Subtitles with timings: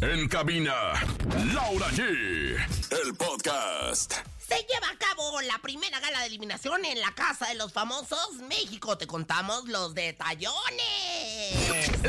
[0.00, 0.74] En cabina,
[1.52, 2.02] Laura G.
[2.02, 4.12] El podcast.
[4.38, 8.34] Se lleva a cabo la primera gala de eliminación en la Casa de los Famosos
[8.48, 8.98] México.
[8.98, 10.54] Te contamos los detallones.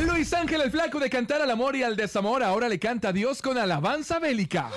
[0.02, 3.14] Luis Ángel el Flaco de cantar al amor y al desamor ahora le canta a
[3.14, 4.70] Dios con alabanza bélica.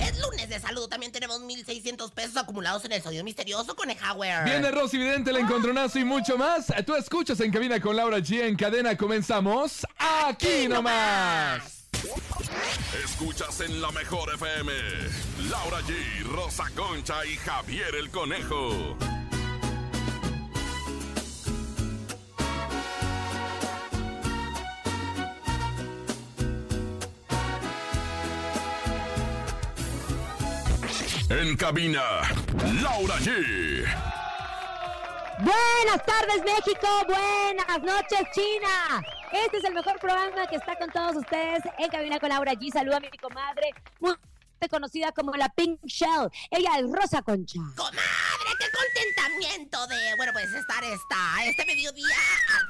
[0.00, 0.88] Es lunes de salud.
[0.88, 4.44] También tenemos 1,600 pesos acumulados en el sonido misterioso con Howard.
[4.44, 6.66] Viene Rosy Vidente, el encontronazo y mucho más.
[6.84, 8.42] Tú escuchas en cabina con Laura G.
[8.42, 11.83] En cadena comenzamos aquí nomás.
[13.04, 14.72] Escuchas en la mejor FM.
[15.50, 18.96] Laura G, Rosa Concha y Javier el Conejo.
[31.30, 32.02] En cabina,
[32.82, 33.84] Laura G.
[35.40, 39.02] Buenas tardes México, buenas noches China.
[39.34, 42.70] Este es el mejor programa que está con todos ustedes en Cabina con Laura G.
[42.72, 43.74] Saluda a mi comadre,
[44.70, 46.30] conocida como la Pink Shell.
[46.50, 47.58] Ella es Rosa Concha.
[47.76, 48.00] ¡Comadre,
[48.58, 52.16] qué contentamiento de, bueno, pues estar esta, este mediodía,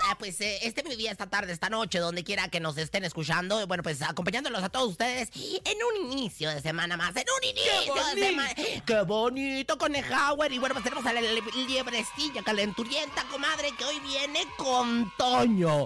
[0.08, 3.66] ah, pues eh, este mediodía, esta tarde, esta noche, donde quiera que nos estén escuchando,
[3.66, 7.94] bueno, pues acompañándolos a todos ustedes en un inicio de semana más, en un inicio
[8.14, 8.54] de semana.
[8.86, 10.52] ¡Qué bonito, Conejauer!
[10.52, 15.84] Y bueno, pues tenemos a la liebrecilla calenturienta, comadre, que hoy viene con Toño.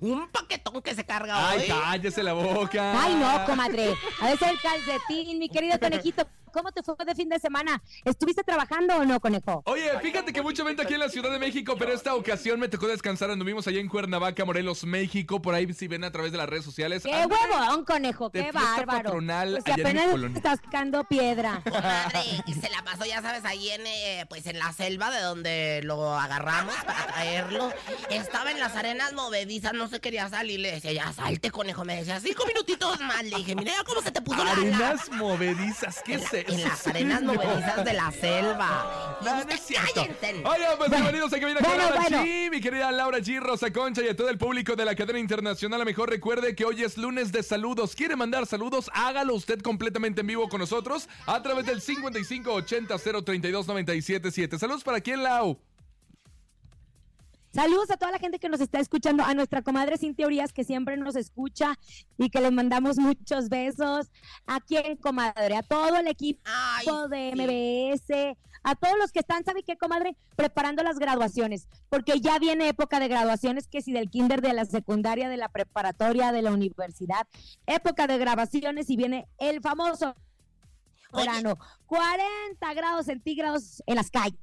[0.00, 1.66] Un paquetón que se carga Ay, hoy.
[1.68, 3.02] cállese la boca.
[3.02, 3.96] Ay, no, comadre.
[4.20, 4.97] A veces el calcetín,
[5.38, 6.26] mi querido conejito.
[6.52, 7.82] ¿Cómo te fue de fin de semana?
[8.04, 9.62] ¿Estuviste trabajando o no, conejo?
[9.66, 12.68] Oye, fíjate que mucho vento aquí en la Ciudad de México, pero esta ocasión me
[12.68, 13.30] tocó descansar.
[13.30, 15.40] Anduvimos allá en Cuernavaca, Morelos, México.
[15.42, 17.02] Por ahí si ven a través de las redes sociales.
[17.02, 18.30] ¡Qué Anduve huevón, conejo!
[18.30, 18.86] ¡Qué bárbaro!
[19.04, 21.62] patronal Pues mi apenas estás sacando piedra.
[22.46, 25.80] Y se la pasó, ya sabes, ahí en, eh, pues en la selva de donde
[25.84, 27.72] lo agarramos para traerlo.
[28.10, 30.60] Estaba en las arenas movedizas, no se quería salir.
[30.60, 31.84] Le decía, ya salte, conejo.
[31.84, 33.22] Me decía, cinco minutitos más.
[33.24, 34.52] Le dije, mira cómo se te puso la- la...
[34.52, 36.32] Arenas movedizas, ¿qué es?
[36.46, 39.18] En las arenas movedizas de la selva.
[39.24, 39.46] No, no
[40.78, 42.24] pues bienvenidos a Cabina con bueno, Laura bueno.
[42.24, 45.18] G, mi querida Laura G, Rosa Concha y a todo el público de la cadena
[45.18, 45.80] internacional.
[45.80, 47.94] A lo mejor recuerde que hoy es lunes de saludos.
[47.94, 48.90] ¿Quiere mandar saludos?
[48.94, 54.58] Hágalo usted completamente en vivo con nosotros a través del 5580 032 977.
[54.58, 55.58] Saludos para quién, Lau.
[57.52, 60.64] Saludos a toda la gente que nos está escuchando, a nuestra comadre Sin Teorías que
[60.64, 61.78] siempre nos escucha
[62.18, 64.10] y que les mandamos muchos besos.
[64.46, 65.56] ¿A quién, comadre?
[65.56, 68.02] A todo el equipo Ay, de sí.
[68.04, 70.16] MBS, a todos los que están, ¿sabe qué, comadre?
[70.36, 74.66] Preparando las graduaciones, porque ya viene época de graduaciones, que si del kinder, de la
[74.66, 77.26] secundaria, de la preparatoria, de la universidad,
[77.66, 80.14] época de grabaciones y viene el famoso
[81.12, 84.38] verano, 40 grados centígrados en las calles.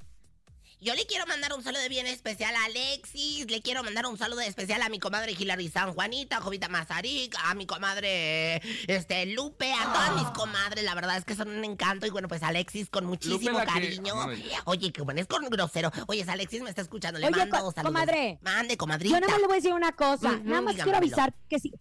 [0.85, 4.41] Yo le quiero mandar un saludo bien especial a Alexis, le quiero mandar un saludo
[4.41, 9.73] especial a mi comadre Hilary San Juanita, a Jovita Mazarik, a mi comadre este Lupe,
[9.73, 12.87] a todas mis comadres, la verdad es que son un encanto y bueno, pues Alexis
[12.91, 14.31] con muchísimo que- cariño.
[14.35, 14.61] Ya.
[14.65, 15.91] Oye, qué bueno, es con grosero.
[16.05, 17.83] Oye, Alexis me está escuchando, le Oye, mando co- saludos.
[17.83, 18.37] comadre.
[18.43, 19.15] Mande, comadrita.
[19.15, 20.83] Yo nada más le voy a decir una cosa, nada más dígamelo.
[20.83, 21.71] quiero avisar que sí.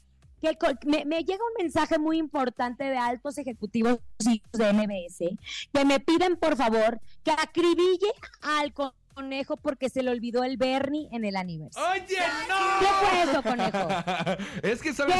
[0.84, 5.36] Me llega un mensaje muy importante de altos ejecutivos de MBS
[5.72, 8.12] que me piden por favor que acribille
[8.42, 8.72] al
[9.14, 12.04] conejo porque se le olvidó el Bernie en el aniversario.
[12.04, 12.78] Oye, no.
[12.80, 13.88] ¿Qué fue eso, conejo?
[14.62, 15.14] Es que, ¿sabes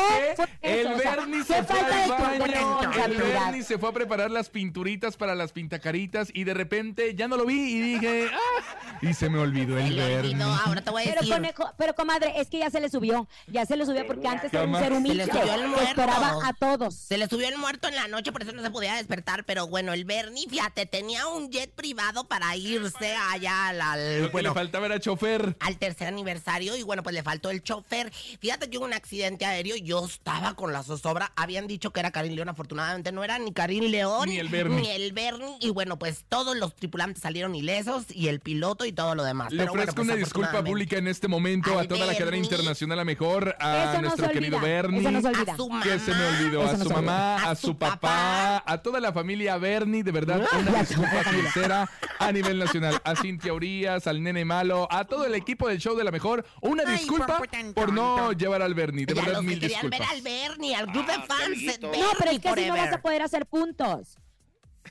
[0.61, 0.97] ¿Qué El eso?
[0.97, 2.81] O sea, Bernie se fue al baño.
[3.05, 3.17] El.
[3.17, 7.37] Bernie se fue a preparar las pinturitas para las pintacaritas y de repente ya no
[7.37, 8.99] lo vi y dije, ¡ah!
[9.01, 10.35] Y se me olvidó el Bernie.
[10.35, 13.29] olvidó, ahora te voy a Pero conejo, pero comadre, es que ya se le subió,
[13.47, 15.85] ya se le subió porque antes era un ser Se le humilde, subió el muerto.
[15.89, 16.95] esperaba a todos.
[16.95, 19.45] Se le subió el muerto en la noche, por eso no se podía despertar.
[19.45, 23.84] Pero bueno, el Bernie, fíjate, tenía un jet privado para irse allá al.
[23.93, 25.57] Al- Lo que bueno, le faltaba era chofer.
[25.61, 28.13] al tercer aniversario y bueno, pues le faltó el chofer.
[28.41, 32.11] Fíjate que hubo un accidente aéreo, yo estaba con la zozobra, habían dicho que era
[32.11, 34.81] Karim León, afortunadamente no era ni Karim León Ni el Bernie.
[34.83, 38.93] ni el Bernie y bueno, pues todos los tripulantes salieron ilesos y el piloto y
[38.93, 39.53] todo lo demás.
[39.53, 42.37] Le Pero bueno, ofrezco pues, una disculpa pública en este momento a toda la cadena
[42.37, 45.01] internacional, a mejor a Eso nuestro querido Bernie.
[45.01, 45.53] eso no se olvida.
[45.53, 45.83] A su mamá.
[45.85, 48.63] Que se me olvidó Eso a su mamá, A a su papá, papá.
[48.67, 53.01] a toda la familia Bernie, de verdad, una disculpa sincera a nivel nacional.
[53.05, 53.53] A Cintia
[53.85, 57.41] Al Nene Malo, a todo el equipo del show de la mejor, una Ay, disculpa
[57.75, 59.07] por no llevar al Bernie.
[59.07, 60.17] De Y a verdad, los que mil querían ver disculpas.
[60.17, 62.93] al Bernie, al grupo de fans de Bernie No, pero es que así no vas
[62.93, 64.19] a poder hacer puntos.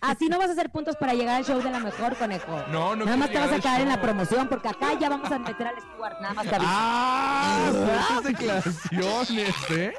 [0.02, 2.64] Así no vas a hacer puntos para llegar al show de la mejor, conejo.
[2.72, 5.32] No, no Nada más te vas a quedar en la promoción, porque acá ya vamos
[5.32, 6.72] a meter al Stuart, nada más te aviso.
[6.74, 7.72] ¡Ah!
[8.18, 9.94] Fuertes declaraciones, ¿eh?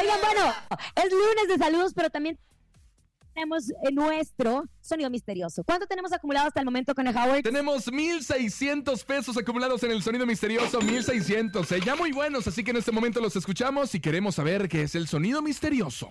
[0.00, 0.52] Oigan, bueno,
[0.96, 2.38] es lunes de saludos, pero también
[3.32, 5.64] tenemos en nuestro sonido misterioso.
[5.64, 7.42] ¿Cuánto tenemos acumulado hasta el momento con el Howard?
[7.42, 11.72] Tenemos 1,600 pesos acumulados en el sonido misterioso, 1,600.
[11.72, 14.82] Eh, ya muy buenos, así que en este momento los escuchamos y queremos saber qué
[14.82, 16.10] es el sonido misterioso.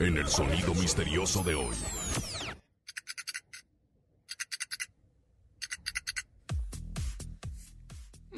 [0.00, 1.76] En el sonido misterioso de hoy.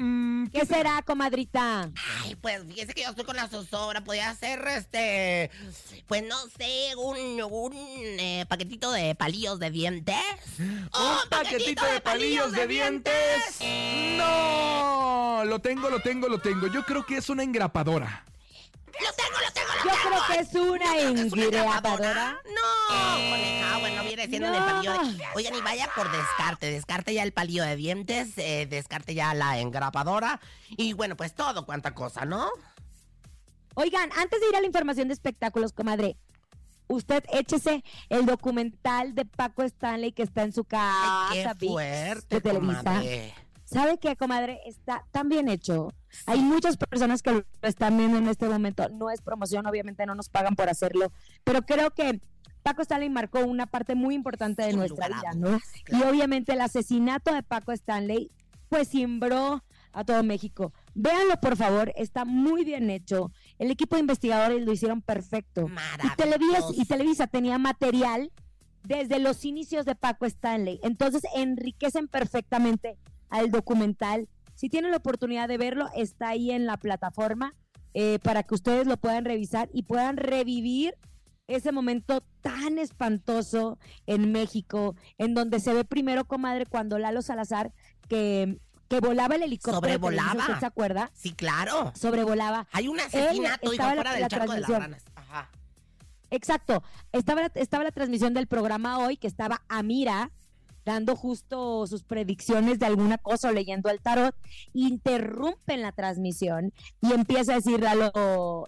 [0.03, 1.91] Mm, ¿Qué será, comadrita?
[2.23, 4.03] Ay, pues fíjese que yo estoy con la zozobra.
[4.03, 5.51] Podría ser, este,
[6.07, 10.17] pues no sé, un, un eh, paquetito de palillos de dientes.
[10.59, 13.61] ¿Un paquetito de palillos de dientes?
[14.17, 16.69] No, lo tengo, lo tengo, lo tengo.
[16.69, 18.25] Yo creo que es una engrapadora.
[18.87, 19.30] ¡Lo tengo,
[19.85, 22.41] Yo creo que es una ¿Es una engrapadora.
[22.45, 24.57] No, coneja, bueno, viene siendo No.
[24.59, 25.25] el palillo de...
[25.35, 29.59] Oigan, y vaya por descarte, descarte ya el palillo de dientes, eh, descarte ya la
[29.59, 30.41] engrapadora,
[30.71, 32.49] y bueno, pues todo cuanta cosa, ¿no?
[33.75, 36.17] Oigan, antes de ir a la información de espectáculos, comadre,
[36.89, 42.35] usted échese el documental de Paco Stanley que está en su casa, Ay, qué fuerte,
[42.37, 42.79] de Televisa.
[42.83, 43.35] comadre.
[43.65, 44.61] ¿Sabe qué, comadre?
[44.67, 45.93] Está tan bien hecho.
[46.27, 48.89] Hay muchas personas que lo están viendo en este momento.
[48.89, 51.13] No es promoción, obviamente no nos pagan por hacerlo,
[51.45, 52.21] pero creo que
[52.63, 55.49] Paco Stanley marcó una parte muy importante de nuestra vida, ¿no?
[55.51, 56.11] dudas, Y claro.
[56.11, 58.31] obviamente el asesinato de Paco Stanley,
[58.69, 60.73] pues simbró a todo México.
[60.95, 63.33] Véanlo, por favor, está muy bien hecho.
[63.59, 65.67] El equipo de investigadores lo hicieron perfecto.
[66.03, 66.85] Y Televisa, y.
[66.85, 68.31] Televisa tenía material
[68.85, 70.81] desde los inicios de Paco Stanley.
[70.83, 72.99] Entonces enriquecen perfectamente
[73.29, 74.29] al documental.
[74.61, 77.55] Si tienen la oportunidad de verlo, está ahí en la plataforma
[77.95, 80.97] eh, para que ustedes lo puedan revisar y puedan revivir
[81.47, 87.73] ese momento tan espantoso en México, en donde se ve primero, comadre, cuando Lalo Salazar,
[88.07, 88.59] que,
[88.89, 89.77] que volaba el helicóptero.
[89.77, 90.41] Sobrevolaba.
[90.41, 91.11] ¿Usted se acuerda?
[91.15, 91.93] Sí, claro.
[91.97, 92.69] Sobrevolaba.
[92.73, 95.05] Hay un asesinato, la- fuera la del charco de las ranas.
[95.15, 95.49] Ajá.
[96.29, 96.83] Exacto.
[97.13, 100.31] Estaba, la- estaba la transmisión del programa hoy, que estaba Amira
[100.85, 104.35] dando justo sus predicciones de alguna cosa o leyendo el tarot,
[104.73, 107.81] interrumpen la transmisión y empieza a decir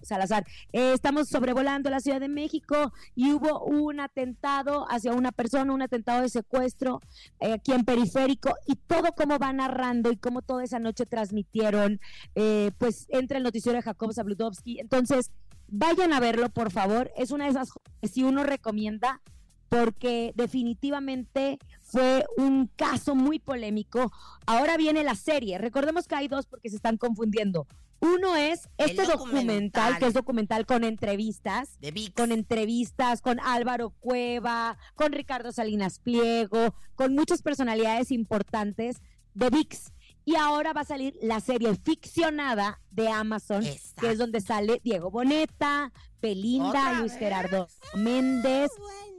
[0.03, 5.73] Salazar, "Eh, estamos sobrevolando la Ciudad de México y hubo un atentado hacia una persona,
[5.73, 7.01] un atentado de secuestro
[7.39, 11.99] eh, aquí en Periférico y todo como va narrando y cómo toda esa noche transmitieron,
[12.35, 14.79] eh, pues entre el noticiero de Jacob Zabludovsky.
[14.79, 15.31] Entonces,
[15.67, 17.11] vayan a verlo, por favor.
[17.17, 17.69] Es una de esas
[18.03, 19.21] si uno recomienda,
[19.69, 21.57] porque definitivamente
[21.93, 24.11] fue un caso muy polémico.
[24.47, 25.59] Ahora viene la serie.
[25.59, 27.67] Recordemos que hay dos porque se están confundiendo.
[27.99, 29.99] Uno es este documental, documental.
[29.99, 36.73] que es documental con entrevistas, De con entrevistas con Álvaro Cueva, con Ricardo Salinas Pliego,
[36.95, 38.97] con muchas personalidades importantes
[39.35, 39.93] de VIX.
[40.25, 43.63] Y ahora va a salir la serie ficcionada de Amazon,
[43.99, 45.91] que es donde sale Diego Boneta,
[46.21, 47.19] Belinda, ¿Otra Luis vez?
[47.19, 48.71] Gerardo Méndez.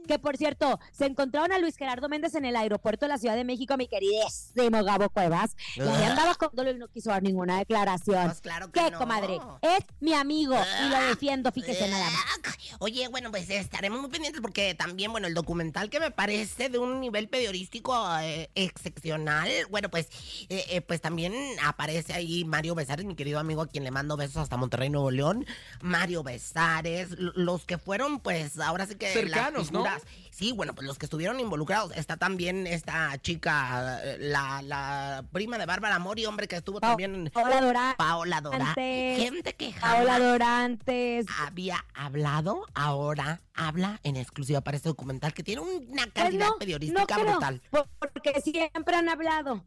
[0.06, 3.36] Que por cierto, se encontraron a Luis Gerardo Méndez en el aeropuerto de la Ciudad
[3.36, 5.56] de México, mi queridísimo Gabo Cuevas.
[5.76, 6.10] Y ahí Ah.
[6.10, 8.26] andaba con dolor y no quiso dar ninguna declaración.
[8.26, 8.98] Pues claro que ¿Qué, no.
[8.98, 9.38] comadre?
[9.62, 10.54] Es mi amigo
[10.84, 12.54] y lo defiendo, fíjese nada más.
[12.80, 16.78] Oye, bueno, pues estaremos muy pendientes porque también, bueno, el documental que me parece de
[16.78, 20.08] un nivel periodístico eh, excepcional, bueno, pues,
[20.48, 24.16] eh, eh, pues también aparece ahí Mario Besares, mi querido amigo, a quien le mando
[24.16, 25.46] besos hasta Monterrey, Nuevo León.
[25.80, 29.84] Mario Besares, los que fueron, pues, ahora sí que Cercanos, ¿no?
[30.31, 31.96] Sí, bueno, pues los que estuvieron involucrados.
[31.96, 37.31] Está también esta chica, la, la prima de Bárbara Mori, hombre, que estuvo también en
[37.31, 37.94] Paola Durán.
[37.96, 38.43] Paola.
[38.52, 41.26] Antes, Gente que Paola jamás Dorantes.
[41.41, 46.58] había hablado, ahora habla en exclusiva para este documental que tiene una Pues calidad no,
[46.58, 47.63] periodística no creo, brutal.
[47.70, 49.65] por- Porque siempre han hablado.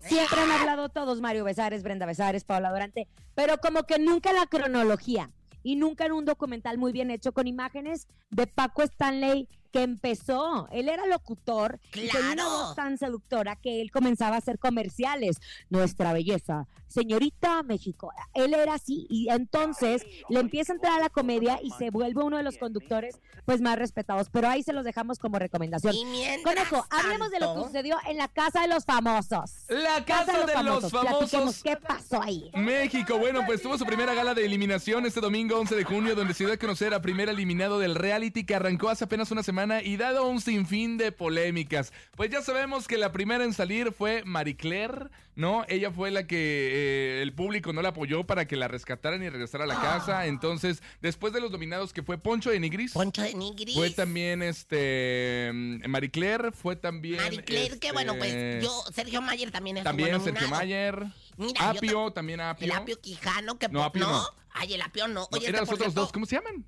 [0.00, 4.46] Siempre han hablado todos, Mario Besares, Brenda Besares, Paola Durante, pero como que nunca la
[4.46, 5.30] cronología
[5.64, 10.68] y nunca en un documental muy bien hecho con imágenes de Paco Stanley que empezó.
[10.70, 12.50] Él era locutor y tenía una ¡Claro!
[12.50, 15.38] voz tan seductora que él comenzaba a hacer comerciales.
[15.70, 18.10] Nuestra belleza, señorita México.
[18.34, 22.22] Él era así y entonces le empieza a entrar a la comedia y se vuelve
[22.22, 24.28] uno de los conductores pues más respetados.
[24.30, 25.94] Pero ahí se los dejamos como recomendación.
[25.94, 29.64] Y mientras Conejo, hablemos de lo que sucedió en la casa de los famosos.
[29.68, 31.62] La casa de los Platiquemos, famosos.
[31.62, 32.50] ¿Qué pasó ahí?
[32.54, 36.34] México, bueno, pues tuvo su primera gala de eliminación este domingo 11 de junio, donde
[36.34, 39.57] se dio a conocer a primer eliminado del reality que arrancó hace apenas una semana
[39.82, 41.92] y dado un sinfín de polémicas.
[42.16, 45.64] Pues ya sabemos que la primera en salir fue Marie Claire, ¿no?
[45.68, 49.28] Ella fue la que eh, el público no la apoyó para que la rescataran y
[49.28, 50.26] regresara a la casa.
[50.26, 52.92] Entonces, después de los dominados que fue Poncho de Nigris.
[52.92, 53.74] Poncho de Nigris.
[53.74, 58.84] Fue también este mm, Marie Claire, fue también Marie Claire, que bueno, pues este, yo,
[58.94, 60.38] Sergio Mayer también estuvo también nominado.
[60.38, 61.04] Sergio Mayer,
[61.36, 62.66] Mira, Apio, también Apio.
[62.66, 64.24] El Apio Quijano, que No, Apio no.
[64.50, 65.14] Ay, el Apio no.
[65.14, 66.64] No, Oye, eran que los otros cierto, dos, ¿cómo se llaman?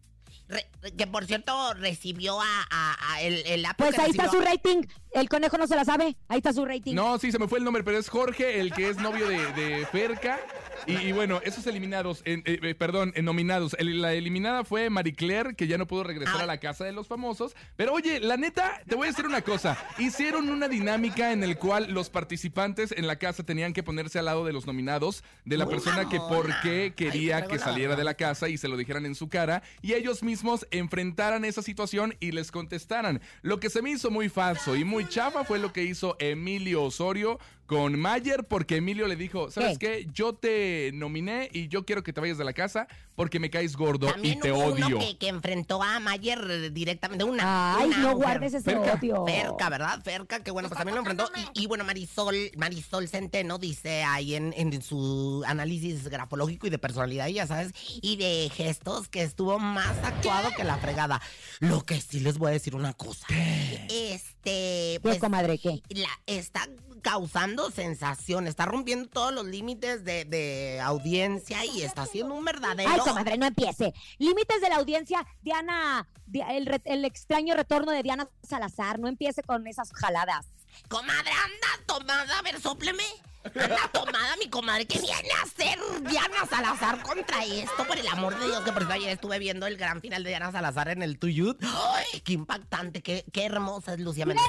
[0.51, 0.67] Re-
[0.97, 4.83] que por cierto recibió a, a- a el, el app Pues ahí está su rating.
[5.13, 6.17] El conejo no se la sabe.
[6.29, 6.95] Ahí está su rating.
[6.95, 9.53] No, sí, se me fue el nombre, pero es Jorge, el que es novio de,
[9.53, 10.41] de Ferca.
[10.87, 13.75] Y, y bueno, esos eliminados, en- eh, eh, perdón, en nominados.
[13.79, 16.43] El- la eliminada fue Marie Claire, que ya no pudo regresar Ah.
[16.45, 17.55] a la casa de los famosos.
[17.77, 19.77] Pero oye, la neta, te voy a decir una cosa.
[19.99, 24.25] Hicieron una dinámica en el cual los participantes en la casa tenían que ponerse al
[24.27, 28.05] lado de los nominados, de la persona que por qué Ay, quería que saliera de
[28.05, 29.63] la casa y se lo dijeran en su cara.
[29.83, 33.21] Y ellos mismos enfrentaran esa situación y les contestaran.
[33.43, 36.83] Lo que se me hizo muy falso y muy chafa fue lo que hizo Emilio
[36.85, 37.39] Osorio
[37.71, 40.09] con Mayer, porque Emilio le dijo, ¿sabes qué?
[40.13, 43.77] Yo te nominé y yo quiero que te vayas de la casa porque me caes
[43.77, 44.87] gordo También y te hubo odio.
[44.97, 47.23] uno que, que enfrentó a Mayer directamente.
[47.23, 48.27] Una, Ay, una no mujer.
[48.27, 48.95] guardes ese Ferca.
[49.01, 49.25] odio.
[49.25, 50.03] Ferca, ¿verdad?
[50.03, 51.31] Ferca, que bueno, pues también lo enfrentó.
[51.55, 56.79] Y, y bueno, Marisol, Marisol Centeno dice ahí en, en su análisis grafológico y de
[56.79, 57.71] personalidad, y ya sabes,
[58.03, 61.23] y de gestos que estuvo más actuado que la fregada.
[61.61, 63.29] Lo que sí les voy a decir una cosa.
[63.31, 65.57] Este, ¿Qué, pues, comadre?
[65.59, 65.83] ¿Qué?
[65.91, 66.67] la, está
[67.03, 72.89] causando sensación, está rompiendo todos los límites de, de audiencia y está haciendo un verdadero...
[72.91, 73.93] Ay, comadre, no empiece.
[74.19, 78.99] Límites de la audiencia, Diana, Di- el, el extraño retorno de Diana Salazar.
[78.99, 80.47] No empiece con esas jaladas.
[80.89, 83.05] Comadre, anda tomada, a ver, sopleme.
[83.43, 84.87] Anda tomada, mi comadre.
[84.87, 87.87] ¿Qué viene a hacer Diana Salazar contra esto?
[87.87, 90.29] Por el amor de Dios, que por eso ayer estuve viendo el gran final de
[90.29, 91.59] Diana Salazar en el Tuyut.
[91.63, 93.03] ¡Ay, qué impactante!
[93.03, 94.45] Qué, qué hermosa es Lucía Méndez.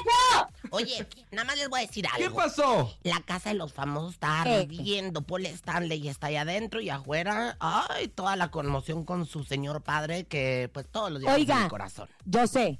[0.70, 2.28] Oye, nada más les voy a decir algo.
[2.28, 2.94] ¿Qué pasó?
[3.02, 5.22] La casa de los famosos está ardiendo.
[5.22, 7.56] Paul Stanley está allá adentro y afuera.
[7.60, 11.56] Ay, toda la conmoción con su señor padre que pues todos los días Oiga.
[11.56, 12.08] en el corazón.
[12.26, 12.78] Yo sé.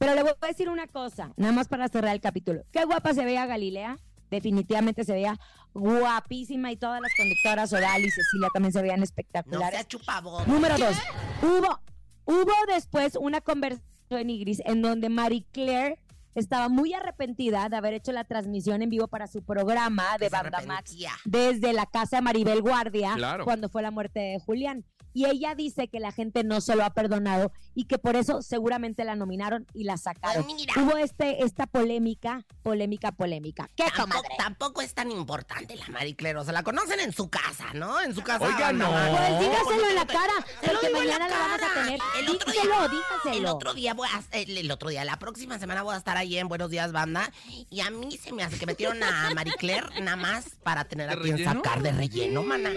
[0.00, 2.62] Pero le voy a decir una cosa, nada más para cerrar el capítulo.
[2.72, 3.98] Qué guapa se veía Galilea.
[4.30, 5.38] Definitivamente se veía
[5.74, 9.78] guapísima y todas las conductoras, Oral y Cecilia también se veían No espectaculares.
[9.78, 10.46] sea chupavoz.
[10.46, 10.96] Número dos,
[11.42, 11.80] hubo,
[12.24, 15.98] hubo después una conversación en Igris en donde Marie Claire
[16.34, 20.62] estaba muy arrepentida de haber hecho la transmisión en vivo para su programa de Banda
[20.66, 23.44] Max desde la casa de Maribel Guardia Claro.
[23.44, 24.84] cuando fue la muerte de Julián.
[25.12, 28.42] Y ella dice que la gente no se lo ha perdonado y que por eso
[28.42, 30.44] seguramente la nominaron y la sacaron.
[30.48, 30.74] Ay, mira.
[30.76, 33.68] Hubo este, esta polémica, polémica, polémica.
[33.76, 34.34] ¿Qué, Tampoco, comadre?
[34.38, 36.38] tampoco es tan importante la Marie Claire.
[36.38, 38.00] O sea, la conocen en su casa, ¿no?
[38.00, 38.44] En su casa.
[38.46, 38.88] Oiga, no.
[38.90, 42.00] Pues dígaselo en la cara, lo porque mañana la vamos a tener.
[42.18, 43.36] El otro día, Dígaselo, dígaselo.
[43.38, 46.16] El otro día voy a, el, el otro día, la próxima semana voy a estar
[46.16, 47.30] ahí en Buenos Días Banda
[47.70, 51.08] y a mí se me hace que metieron a Marie Claire nada más para tener
[51.10, 51.52] a ¿De quien relleno?
[51.62, 52.70] sacar de relleno, mana.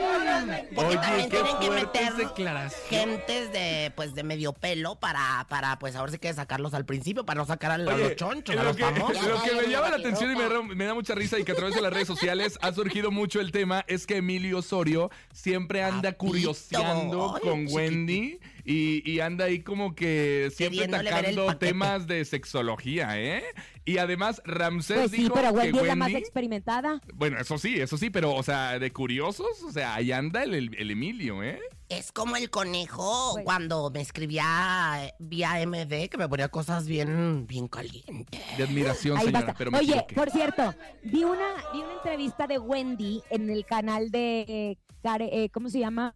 [0.76, 2.88] Porque Oye, también tienen que meter declaraciones.
[2.90, 7.26] gentes de pues de medio pelo para para pues ahora sí que sacarlos al principio
[7.26, 9.28] para no sacar a, los Oye, chonchos, a lo los que, famosos.
[9.28, 11.52] lo que me llama la atención y me, da- me da mucha risa y que
[11.52, 15.10] a través de las redes sociales ha surgido mucho el tema es que Emilio Osorio
[15.34, 16.18] siempre anda Papito.
[16.18, 17.76] curioseando Ay, con chiquitito.
[17.78, 23.44] Wendy y, y anda ahí como que siempre atacando temas de sexología, ¿eh?
[23.86, 26.20] Y además Ramsés Pues sí, dijo pero que Wendy es la más Wendy...
[26.22, 27.02] experimentada.
[27.14, 30.54] Bueno, eso sí, eso sí, pero, o sea, de curiosos, o sea, ahí anda el,
[30.54, 31.60] el- el Emilio, ¿eh?
[31.90, 37.46] Es como el conejo cuando me escribía eh, vía MD que me ponía cosas bien
[37.46, 38.42] bien calientes.
[38.58, 39.58] De admiración, Ahí señora, basta.
[39.58, 40.16] pero me Oye, equivoqué.
[40.16, 45.30] por cierto, vi una, vi una entrevista de Wendy en el canal de eh, Care-
[45.32, 46.16] eh, ¿cómo se llama?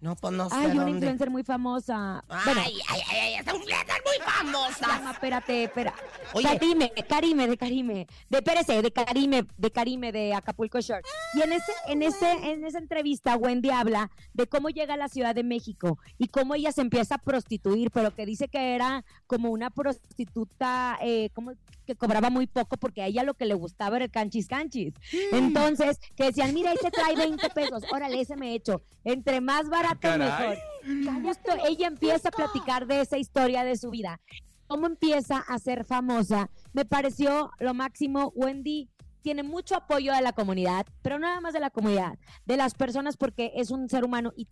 [0.00, 0.90] No, pues no sé Ay, una dónde.
[0.92, 2.24] influencer muy famosa.
[2.28, 5.10] Ay, bueno, ay, ay, ay, influencer muy famosa.
[5.10, 5.92] espérate, espera.
[6.34, 6.44] Oye.
[6.46, 8.06] Karime, Karime, de Karime.
[8.28, 11.04] De Pérez, de Karime, de Karime, de Acapulco Short.
[11.34, 15.08] Y en ese, en ese, en esa entrevista, Wendy habla de cómo llega a la
[15.08, 19.04] Ciudad de México y cómo ella se empieza a prostituir, pero que dice que era
[19.26, 21.52] como una prostituta, eh, como
[21.88, 24.92] que cobraba muy poco porque a ella lo que le gustaba era el canchis canchis.
[25.32, 28.82] Entonces, que decían, mira, ese trae 20 pesos, órale, ese me echo.
[29.04, 30.58] Entre más barato, Caray.
[30.84, 31.22] mejor.
[31.22, 34.20] Justo ella empieza a platicar de esa historia de su vida.
[34.66, 36.50] Cómo empieza a ser famosa.
[36.74, 38.32] Me pareció lo máximo.
[38.36, 38.90] Wendy
[39.22, 42.74] tiene mucho apoyo de la comunidad, pero no nada más de la comunidad, de las
[42.74, 44.46] personas porque es un ser humano y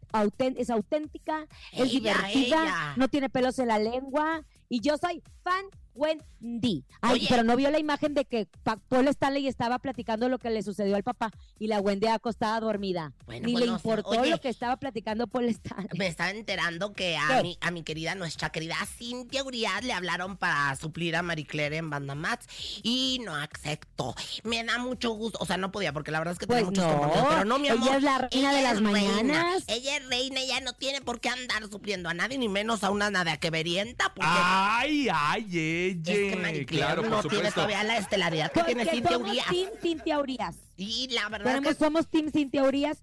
[0.57, 2.95] es auténtica, es Ella, divertida, ella.
[2.97, 5.67] no tiene pelos en la lengua y yo soy fan
[5.97, 6.85] Wendy.
[7.01, 7.27] Ay, Oye.
[7.29, 10.63] pero no vio la imagen de que Pa- Paul Stanley estaba platicando lo que le
[10.63, 13.13] sucedió al papá y la Wendy acostada dormida.
[13.27, 14.31] Bueno, Ni pues le no importó Oye.
[14.31, 15.89] lo que estaba platicando Paul Stanley.
[15.99, 20.37] Me estaba enterando que a mi, a mi querida, nuestra querida Cintia Urias le hablaron
[20.37, 22.47] para suplir a Marie Claire en Banda Max
[22.83, 24.15] y no aceptó.
[24.45, 26.71] Me da mucho gusto, o sea, no podía porque la verdad es que Pues tiene
[26.71, 27.97] muchos no, compromisos, pero no, mi ella amor.
[27.97, 28.91] es la reina de ella las reina.
[28.91, 29.65] mañanas.
[29.69, 32.91] Ella es reina, ella no tiene por qué andar supliendo a nadie, ni menos a
[32.91, 37.85] una nada que verienta, porque Ay, ay, es que Claire Claro, no por tiene todavía
[37.85, 39.47] la estelaridad que Porque tiene Cintia somos Urias.
[39.51, 40.57] Team Cintia Urias.
[40.77, 42.99] Y la verdad Tenemos, que somos Team Cintia Urias.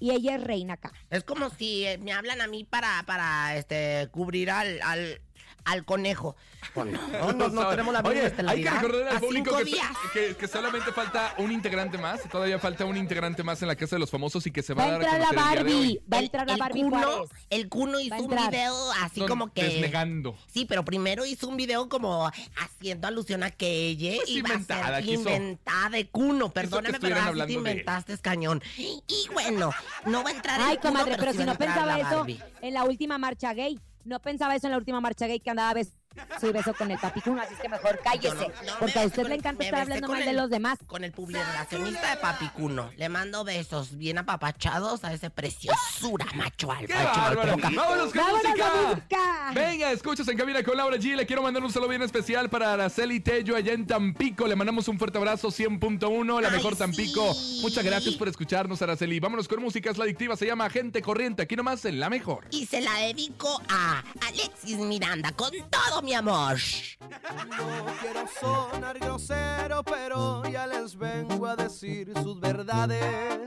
[0.00, 0.92] y ella es reina acá.
[1.10, 5.20] Es como si eh, me hablan a mí para, para este, cubrir al, al,
[5.64, 6.36] al conejo.
[6.74, 9.74] Oh, no, no, no tenemos la misma Oye, hay que recordar al A público que,
[10.12, 12.22] que- que solamente falta un integrante más.
[12.28, 14.84] Todavía falta un integrante más en la Casa de los Famosos y que se va,
[14.86, 15.42] Va a dar a entrar la.
[15.42, 19.20] Barbie, va a El- entrar la el Barbie Cuno, el Cuno hizo un video así
[19.20, 19.62] Son como que...
[19.64, 20.36] Desnegando.
[20.46, 24.52] Sí, pero primero hizo un video como haciendo alusión a que ella Pues iba a
[24.60, 26.50] ser inventada de Cuno.
[26.50, 28.62] Perdóname, pero estuvieran así te hablando de inventaste cañón.
[28.76, 29.70] Y bueno,
[30.06, 32.26] no va a entrar Ay, el Cuno, comadre, pero sí si no pensaba eso
[32.60, 33.78] en la última marcha gay.
[34.08, 35.74] No pensaba eso en la última marcha gay que andaba
[36.14, 38.28] beso y beso con el papicuno, así es que mejor cállese.
[38.28, 40.50] Yo no- no, porque me a usted con- le encanta estar hablando mal de los
[40.50, 40.78] demás.
[40.86, 42.90] Con el publicacionista de Papicuno.
[42.96, 46.94] Le mando besos bien apapachados a ese preciosura macho alfa.
[47.34, 48.72] ¡Vámonos con ¡Vámonos música!
[48.88, 49.52] música!
[49.54, 51.14] Venga, escuchas en cabina con Laura G.
[51.14, 54.46] Le quiero mandar un saludo bien especial para Araceli Tello allá en Tampico.
[54.46, 57.34] Le mandamos un fuerte abrazo, 100.1, la Ay, mejor Tampico.
[57.34, 57.60] sí.
[57.62, 59.20] Muchas gracias por escucharnos, Araceli.
[59.20, 61.42] Vámonos con música, es la adictiva, se llama Gente Corriente.
[61.42, 62.46] Aquí nomás en la mejor.
[62.50, 66.56] Y se la dedico a Alexis Miranda con todo mi amor.
[67.00, 73.38] No quiero sonar grosero, pero ya les vengo a decir sus verdades.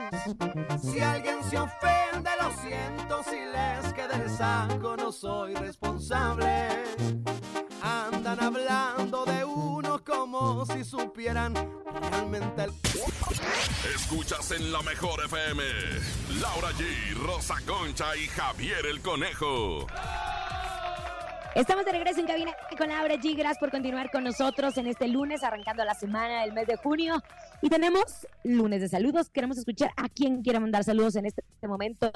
[0.82, 6.68] Si alguien se ofende, lo siento, si les queda el saco, no soy responsable.
[7.82, 11.54] Andan hablando de uno como si supieran
[11.84, 12.72] realmente el...
[13.94, 15.62] Escuchas en la mejor FM.
[16.40, 19.86] Laura G, Rosa Concha y Javier el Conejo.
[21.54, 23.36] Estamos de regreso en cabina con Laura G.
[23.36, 27.22] Gracias por continuar con nosotros en este lunes, arrancando la semana del mes de junio.
[27.60, 29.28] Y tenemos lunes de saludos.
[29.28, 32.10] Queremos escuchar a quien quiera mandar saludos en este momento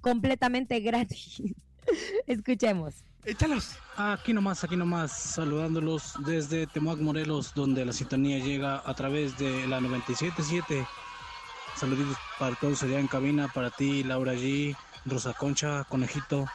[0.00, 1.42] completamente gratis.
[2.28, 2.94] Escuchemos.
[3.24, 3.76] Échalos.
[3.96, 9.66] Aquí nomás, aquí nomás, saludándolos desde Temuac, Morelos, donde la sintonía llega a través de
[9.66, 10.86] la 97.7.
[11.74, 16.46] Saluditos para todos allá en cabina, para ti, Laura G, Rosa Concha, Conejito.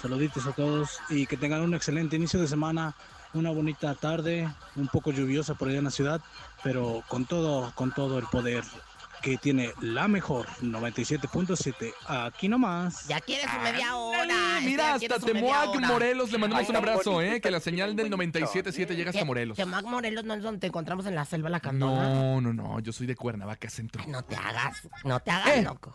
[0.00, 2.94] Saluditos a todos y que tengan un excelente inicio de semana,
[3.34, 6.20] una bonita tarde, un poco lluviosa por allá en la ciudad,
[6.62, 8.64] pero con todo, con todo el poder
[9.20, 11.92] que tiene la mejor 97.7.
[12.06, 13.06] Aquí nomás.
[13.08, 14.60] Ya quieres su media hora.
[14.62, 15.80] Mira, hasta hora.
[15.86, 17.40] Morelos, le mandamos Ay, un abrazo, ¿eh?
[17.42, 19.24] Que la señal del 97.7 llega hasta.
[19.26, 19.58] Morelos.
[19.58, 22.08] Temac, Morelos, no es donde te encontramos en la selva la candona.
[22.14, 24.02] No, no, no, yo soy de Cuernavaca Centro.
[24.08, 25.62] No te hagas, no te hagas Eh.
[25.62, 25.94] loco.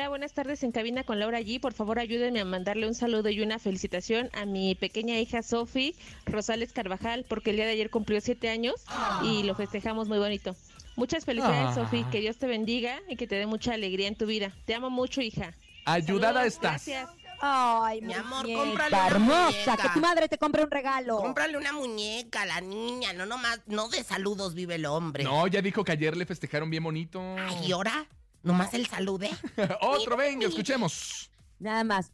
[0.00, 1.60] Hola, buenas tardes en cabina con Laura G.
[1.60, 5.94] Por favor, ayúdenme a mandarle un saludo y una felicitación a mi pequeña hija Sofi
[6.24, 8.76] Rosales Carvajal, porque el día de ayer cumplió siete años
[9.22, 10.56] y lo festejamos muy bonito.
[10.96, 11.74] Muchas felicidades, Ah.
[11.74, 12.04] Sofi.
[12.04, 14.54] Que Dios te bendiga y que te dé mucha alegría en tu vida.
[14.64, 15.52] Te amo mucho, hija.
[15.84, 16.86] Ayudada Saludos, estás.
[16.86, 17.10] Gracias.
[17.42, 19.76] Ay, Mi amor, muñeca cómprale una hermosa, muñeca.
[19.76, 21.18] que tu madre te compre un regalo.
[21.18, 25.24] Cómprale una muñeca a la niña, no nomás, no de saludos vive el hombre.
[25.24, 27.20] No, ya dijo que ayer le festejaron bien bonito.
[27.38, 28.06] Ay, ¿y ahora?
[28.42, 29.30] ¿Nomás el salude?
[29.82, 31.30] Otro, venga, escuchemos.
[31.58, 32.12] Nada más.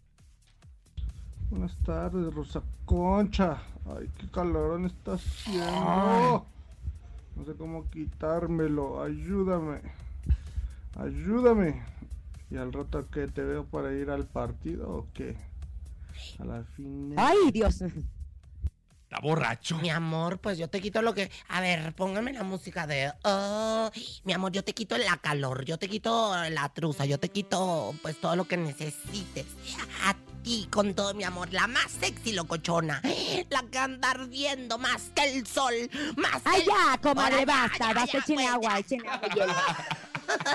[1.51, 3.63] Buenas tardes, Rosa Concha.
[3.87, 6.47] Ay, qué calorón está haciendo.
[7.37, 9.03] No sé cómo quitármelo.
[9.03, 9.81] Ayúdame.
[10.97, 11.85] Ayúdame.
[12.51, 15.37] ¿Y al rato que te veo para ir al partido o qué?
[16.41, 17.15] A la fin.
[17.17, 17.83] Ay, Dios.
[19.17, 19.79] Está borracho.
[19.79, 21.31] Mi amor, pues yo te quito lo que...
[21.49, 23.13] A ver, póngame la música de...
[23.25, 23.91] oh,
[24.25, 27.95] mi amor, yo te quito la calor, yo te quito la truza, yo te quito
[28.03, 29.47] pues todo lo que necesites.
[30.05, 33.01] A ti con todo mi amor, la más sexy locochona.
[33.49, 35.73] La que anda ardiendo más que el sol,
[36.17, 38.81] más que Ay, el- ya, comadre, Ahora ya, basta, ya, basta, agua.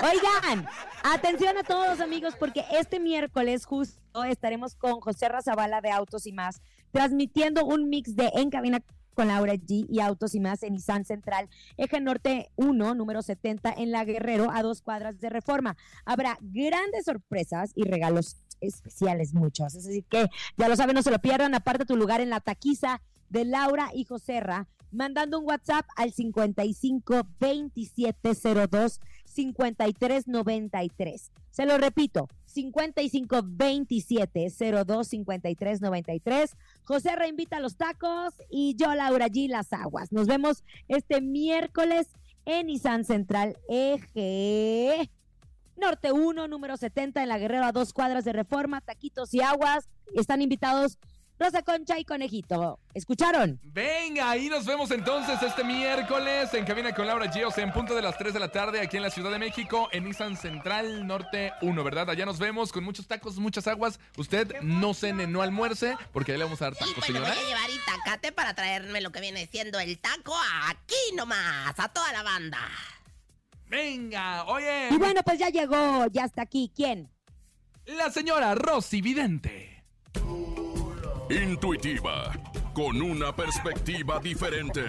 [0.02, 0.68] Oigan,
[1.02, 6.32] atención a todos amigos, porque este miércoles justo estaremos con José Razabala de Autos y
[6.32, 8.82] Más, transmitiendo un mix de En Cabina
[9.14, 13.74] con Laura G y Autos y Más en Nissan Central, Eje Norte 1, número 70,
[13.76, 15.76] en La Guerrero, a dos cuadras de Reforma.
[16.04, 19.74] Habrá grandes sorpresas y regalos especiales, muchos.
[19.74, 21.54] Decir, que ya lo saben, no se lo pierdan.
[21.54, 27.22] Aparte tu lugar en la taquiza de Laura y Joserra, mandando un WhatsApp al 55
[27.40, 31.32] 2702 5393.
[31.50, 36.56] Se lo repito, 55 2702 5393.
[36.84, 40.12] José reinvita los tacos y yo, Laura G, las aguas.
[40.12, 42.08] Nos vemos este miércoles
[42.44, 45.10] en Nissan Central Eje.
[45.76, 49.88] Norte 1, número 70 en la Guerrero a dos cuadras de reforma, taquitos y aguas.
[50.14, 50.98] Están invitados
[51.42, 52.78] Rosa Concha y Conejito.
[52.94, 53.58] ¿Escucharon?
[53.64, 57.72] Venga, ahí nos vemos entonces este miércoles en Cabina con Laura G, o sea, en
[57.72, 60.36] punto de las 3 de la tarde aquí en la Ciudad de México, en Nissan
[60.36, 62.08] Central Norte 1, ¿verdad?
[62.10, 63.98] Allá nos vemos con muchos tacos, muchas aguas.
[64.16, 67.14] Usted no cene, no almuerce, porque ahí le vamos a dar Y tacos, pues le
[67.18, 67.34] señora.
[67.34, 70.36] voy a llevar itacate para traerme lo que viene siendo el taco
[70.68, 72.60] aquí nomás, a toda la banda.
[73.66, 74.90] Venga, oye.
[74.92, 76.70] Y bueno, pues ya llegó, ya está aquí.
[76.72, 77.10] ¿Quién?
[77.86, 79.71] la señora Rosy Vidente.
[81.32, 82.30] Intuitiva,
[82.74, 84.84] con una perspectiva diferente.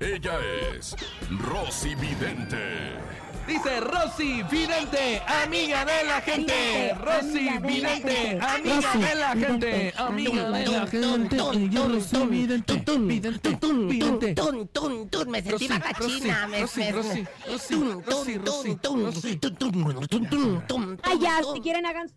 [0.00, 0.38] Ella
[0.74, 0.96] es
[1.30, 2.94] Rosy Vidente.
[3.46, 6.94] Dice Rosy Vidente, amiga de la gente.
[6.94, 9.92] Rosy Vidente, amiga de la gente.
[9.96, 11.36] Amiga de la gente.
[11.70, 13.56] Yo Rosy Vidente, Vidente,
[13.88, 14.34] Vidente.
[14.34, 16.46] Tun, tun, tun, me sentí Rosy, barrachina.
[16.48, 16.60] me-
[16.90, 17.26] Rosy,
[21.04, 22.10] Ah, ya, si quieren hagan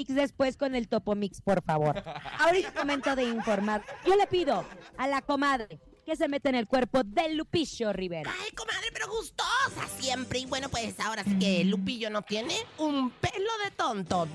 [0.00, 2.02] mix después con el Topo Mix, por favor.
[2.38, 3.82] Ahorita es momento de informar.
[4.06, 4.64] Yo le pido
[4.96, 8.32] a la comadre que se meta en el cuerpo de Lupillo Rivera.
[8.42, 10.38] Ay, comadre, pero gustosa siempre.
[10.38, 14.26] Y bueno, pues ahora sí que Lupillo no tiene un pelo de tonto.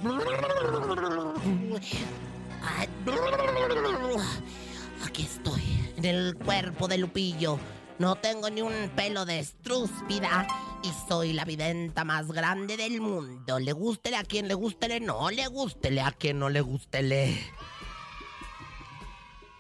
[5.04, 5.64] Aquí estoy,
[5.98, 7.60] en el cuerpo de Lupillo.
[7.98, 10.46] No tengo ni un pelo de estrúspida
[10.84, 13.58] y soy la videnta más grande del mundo.
[13.58, 17.38] Le gústele a quien le gústele, no le gústele a quien no le gústele.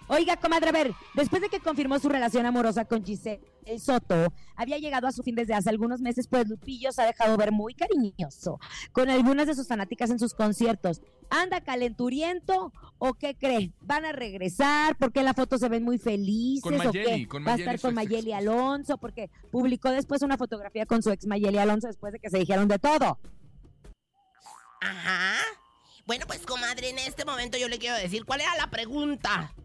[0.08, 3.42] Oiga, comadre, a ver, después de que confirmó su relación amorosa con Giselle
[3.80, 7.36] Soto, había llegado a su fin desde hace algunos meses, pues Lupillo se ha dejado
[7.38, 8.60] ver muy cariñoso
[8.92, 11.02] con algunas de sus fanáticas en sus conciertos.
[11.32, 13.72] ¿Anda calenturiento o qué cree?
[13.82, 14.96] ¿Van a regresar?
[14.98, 16.62] ¿Por qué en la foto se ven muy felices?
[16.62, 17.28] Con ¿O Mayeli, qué?
[17.28, 18.34] con ¿Va a Mayeli, estar con Mayeli.
[18.34, 18.98] Alonso?
[19.00, 22.68] Porque publicó después una fotografía con su ex Mayeli Alonso después de que se dijeron
[22.68, 23.18] de todo.
[24.82, 25.38] Ajá.
[26.06, 29.56] Bueno, pues comadre, en este momento yo le quiero decir cuál era la pregunta.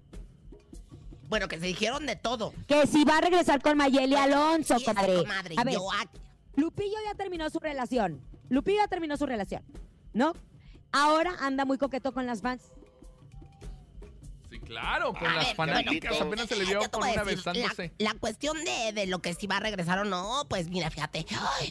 [1.30, 2.52] Bueno, que se dijeron de todo.
[2.66, 5.16] Que si va a regresar con Mayeli Alonso, esa comadre.
[5.16, 6.18] comadre, A ver, yo aquí-
[6.56, 8.20] Lupillo ya terminó su relación.
[8.48, 9.62] Lupillo ya terminó su relación,
[10.12, 10.32] ¿no?
[10.90, 12.72] Ahora anda muy coqueto con las fans.
[14.70, 16.10] Claro, con A las ver, fanáticas.
[16.12, 17.92] bueno, Apenas se le vio con una besándose.
[17.98, 20.90] La, la cuestión de, de lo que si va a regresar o no, pues mira,
[20.90, 21.26] fíjate,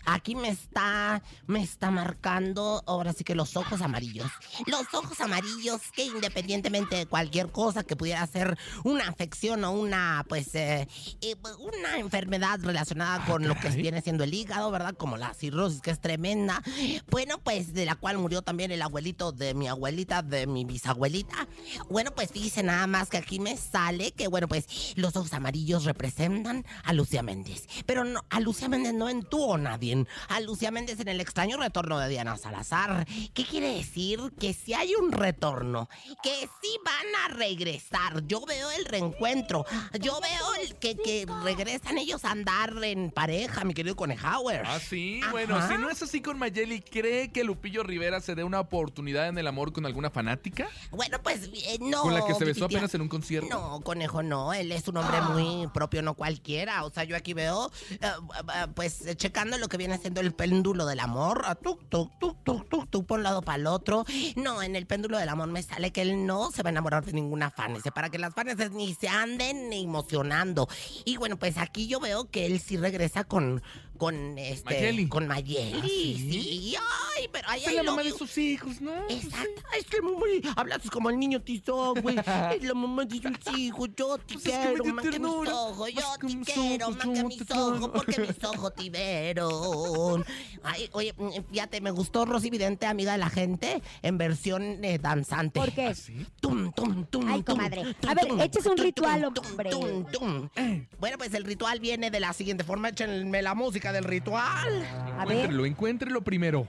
[0.05, 4.29] aquí me está, me está marcando ahora sí que los ojos amarillos.
[4.65, 10.25] Los ojos amarillos que independientemente de cualquier cosa que pudiera ser una afección o una,
[10.27, 10.85] pues, eh,
[11.21, 14.93] eh, una enfermedad relacionada con lo que viene siendo el hígado, ¿verdad?
[14.95, 16.62] Como la cirrosis, que es tremenda.
[17.09, 21.47] Bueno, pues de la cual murió también el abuelito de mi abuelita, de mi bisabuelita.
[21.89, 25.86] Bueno, pues fíjese nada más que aquí me sale que, bueno, pues los ojos amarillos
[25.86, 27.67] representan a Lucía Méndez.
[27.86, 30.06] Pero no, a Lucía Méndez no entuvo nadie.
[30.28, 33.08] A Lucía Méndez en el extraño retorno de Diana Salazar.
[33.34, 34.19] ¿Qué quiere decir?
[34.39, 35.89] Que si hay un retorno,
[36.21, 38.25] que sí van a regresar.
[38.28, 39.65] Yo veo el reencuentro.
[39.99, 44.63] Yo veo el que, que regresan ellos a andar en pareja, mi querido Conejauer.
[44.65, 45.19] Ah, sí.
[45.21, 45.32] Ajá.
[45.32, 49.28] Bueno, si no es así con Mayeli, ¿cree que Lupillo Rivera se dé una oportunidad
[49.28, 50.67] en el amor con alguna fanática?
[50.91, 52.02] Bueno, pues eh, no.
[52.02, 52.78] ¿Con la que se besó Pipitia.
[52.93, 53.49] En un concierto?
[53.49, 54.53] No, conejo, no.
[54.53, 56.83] Él es un hombre muy propio, no cualquiera.
[56.83, 60.33] O sea, yo aquí veo, eh, eh, pues, eh, checando lo que viene siendo el
[60.33, 61.43] péndulo del amor.
[61.45, 64.05] Ah, Tuk, tuk, tuk, tuk, tuk, tuk, por un lado para el otro.
[64.35, 67.05] No, en el péndulo del amor me sale que él no se va a enamorar
[67.05, 67.73] de ninguna fan.
[67.73, 70.67] Dice, para que las fans ni se anden emocionando.
[71.05, 73.61] Y bueno, pues aquí yo veo que él sí regresa con,
[73.99, 74.73] con este.
[74.73, 75.07] Mayeli.
[75.07, 75.79] Con Mayeli.
[75.79, 76.27] ¿Ah, sí?
[76.31, 76.75] sí?
[77.17, 78.91] Ay, pero ahí Es la mamá de sus hijos, ¿no?
[79.09, 79.62] Exacto.
[79.77, 80.41] Es que muy.
[80.55, 82.15] Hablas como el niño tizón, güey.
[82.55, 83.89] Es la mamá de sus hijos.
[83.95, 85.89] Yo te Pues es que me quiero, dio más que mis ternura, ojos.
[85.93, 87.67] Yo más que te mis quiero, ojos, más yo que te mis quiero.
[87.67, 87.89] ojos.
[87.93, 90.25] Porque mis ojos te vieron.
[90.63, 94.97] Ay, oye, mm, fíjate, me gustó Rosy Vidente, amiga de la gente, en versión eh,
[94.97, 95.59] danzante.
[95.59, 95.88] ¿Por qué?
[95.88, 96.25] ¿Ah, sí?
[96.39, 97.93] Tum, tum, tum, Ay, tum, comadre.
[97.95, 99.69] tum, A ver, tum, échese un tum, ritual, tum, hombre.
[99.71, 100.49] tum, tum.
[100.99, 102.89] Bueno, pues el ritual viene de la siguiente forma.
[102.89, 104.86] Échenme la música del ritual.
[105.17, 106.67] A ver, Encuéntrelo, encuéntrelo primero.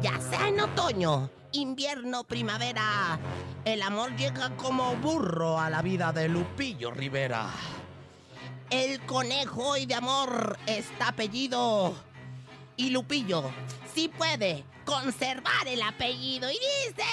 [0.00, 3.18] Ya sea en otoño, invierno, primavera,
[3.64, 7.50] el amor llega como burro a la vida de Lupillo Rivera.
[8.70, 11.94] El conejo y de amor está apellido.
[12.76, 13.50] Y Lupillo
[13.94, 16.50] sí puede conservar el apellido.
[16.50, 17.04] Y dice...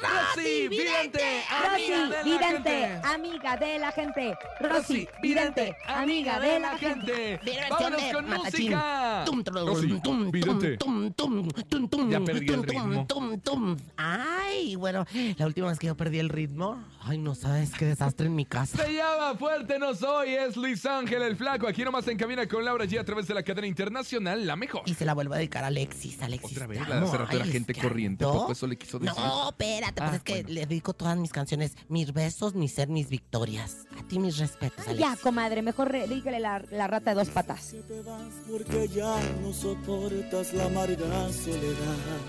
[0.00, 3.00] Rosy Vidente, amiga Rosy, de la vidente, gente.
[3.08, 4.38] amiga de la gente.
[4.60, 7.40] Rosy, vidente, amiga de la gente.
[7.44, 8.97] Versión ¡Vámonos con música!
[9.24, 10.76] Tum, trum, Rosy, tum, vidente.
[10.76, 13.06] tum, tum, tum, tum, Ya perdí tum, el tum, ritmo.
[13.06, 13.76] tum, tum.
[13.96, 15.04] Ay, bueno,
[15.36, 16.82] la última vez que yo perdí el ritmo.
[17.00, 18.76] Ay, no sabes qué desastre en mi casa.
[18.84, 21.66] Se llama Fuerte No Soy, es Luis Ángel el Flaco.
[21.68, 24.82] Aquí nomás en cabina con Laura G a través de la cadena internacional La Mejor.
[24.86, 26.52] Y se la vuelvo a dedicar a Alexis, Alexis.
[26.52, 28.98] Otra vez, la hace rato era gente es que corriente, ando- ¿poco eso le quiso
[28.98, 29.16] decir?
[29.18, 30.48] No, espérate, pues Ah, es que bueno.
[30.50, 33.86] le dedico todas mis canciones, mis besos, mi ser, mis victorias.
[33.98, 34.98] A ti mis respetos, Alexis.
[35.00, 37.74] Ya, comadre, mejor dígale la, la rata de dos patas.
[37.88, 39.07] Te vas porque ya
[39.42, 42.20] no soportas la amarga soledad.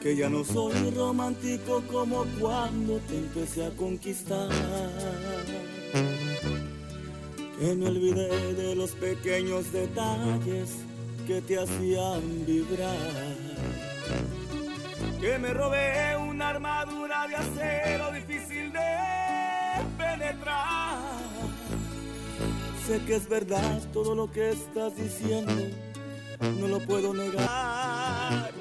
[0.00, 4.48] Que ya no soy romántico como cuando te empecé a conquistar.
[7.58, 10.70] Que me olvidé de los pequeños detalles
[11.26, 13.34] que te hacían vibrar.
[15.20, 18.80] que me robé una armadura de acero difícil de
[19.96, 21.33] penetrar.
[22.86, 25.54] Sé que es verdad todo lo que estás diciendo,
[26.60, 28.52] no lo puedo negar.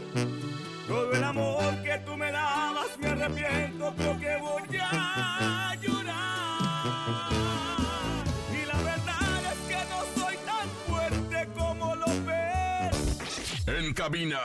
[0.88, 6.24] Todo el amor que tú me dabas me arrepiento, creo que voy a llorar.
[8.50, 13.68] Y la verdad es que no soy tan fuerte como lo ves.
[13.68, 14.40] En cabina,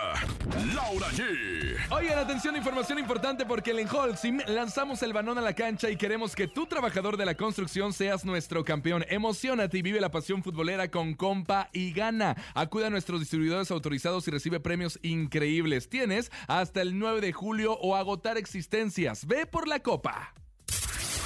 [0.88, 1.76] Laura G.
[1.90, 6.34] Oigan, atención, información importante porque en Holcim lanzamos el balón a la cancha y queremos
[6.34, 9.04] que tú, trabajador de la construcción, seas nuestro campeón.
[9.10, 12.36] Emocionate y vive la pasión futbolera con compa y gana.
[12.54, 15.90] Acude a nuestros distribuidores autorizados y recibe premios increíbles.
[15.90, 19.26] Tienes hasta el 9 de julio o agotar existencias.
[19.26, 20.32] Ve por la copa.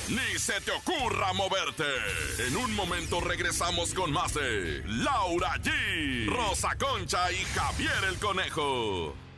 [0.09, 1.85] Ni se te ocurra moverte.
[2.49, 9.15] En un momento regresamos con más de Laura G, Rosa Concha y Javier el Conejo.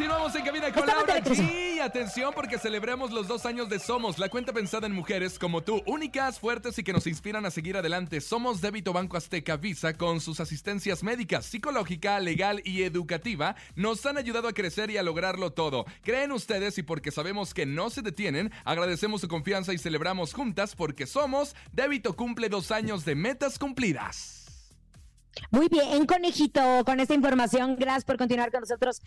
[0.00, 1.20] Continuamos en cabina con Laura.
[1.20, 1.78] G.
[1.82, 5.82] Atención porque celebramos los dos años de Somos, la cuenta pensada en mujeres como tú,
[5.84, 8.22] únicas, fuertes y que nos inspiran a seguir adelante.
[8.22, 13.56] Somos Débito Banco Azteca Visa con sus asistencias médicas, psicológica, legal y educativa.
[13.74, 15.84] Nos han ayudado a crecer y a lograrlo todo.
[16.00, 20.76] Creen ustedes y porque sabemos que no se detienen, agradecemos su confianza y celebramos juntas
[20.76, 24.70] porque somos Débito cumple dos años de metas cumplidas.
[25.50, 29.02] Muy bien, conejito, con esta información, gracias por continuar con nosotros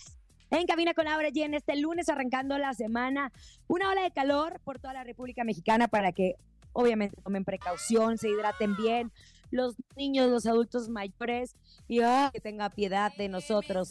[0.59, 3.31] en Cabina con Laura G en este lunes arrancando la semana.
[3.67, 6.35] Una ola de calor por toda la República Mexicana para que
[6.73, 9.11] obviamente tomen precaución, se hidraten bien,
[9.51, 11.55] los niños, los adultos mayores
[11.87, 13.89] y que tenga piedad de nosotros.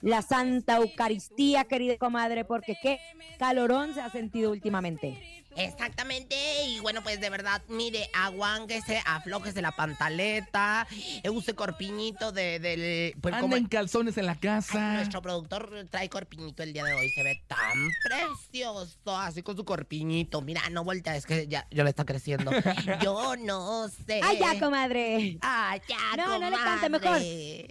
[0.00, 2.98] La Santa Eucaristía, querida comadre, porque qué
[3.38, 5.43] calorón se ha sentido últimamente.
[5.56, 6.36] Exactamente,
[6.66, 10.86] y bueno, pues de verdad, mire, aguánguese, aflójese la pantaleta,
[11.22, 13.14] eh, use corpiñito de, del...
[13.20, 14.94] Pues, Anda como- en calzones en la Ay, casa.
[14.94, 19.64] nuestro productor trae corpiñito el día de hoy, se ve tan precioso, así con su
[19.64, 20.42] corpiñito.
[20.42, 22.50] Mira, no voltea, es que ya, ya le está creciendo.
[23.02, 24.20] Yo no sé.
[24.22, 25.38] ¡Ay, ya, comadre!
[25.40, 27.68] ¡Ay, ya, No, no le cante, comadre.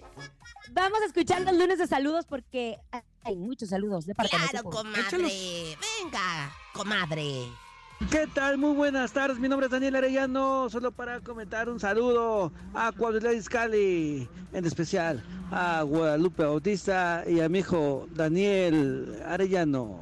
[0.72, 2.78] Vamos a escuchar los lunes de saludos porque
[3.22, 4.92] hay muchos saludos de parte de Claro, nosotros.
[4.94, 5.76] comadre.
[6.02, 7.46] Venga, comadre.
[8.10, 8.58] ¿Qué tal?
[8.58, 9.38] Muy buenas tardes.
[9.38, 10.68] Mi nombre es Daniel Arellano.
[10.68, 17.48] Solo para comentar un saludo a Cuauhtémoc Cali, en especial a Guadalupe Bautista y a
[17.48, 20.00] mi hijo Daniel Arellano.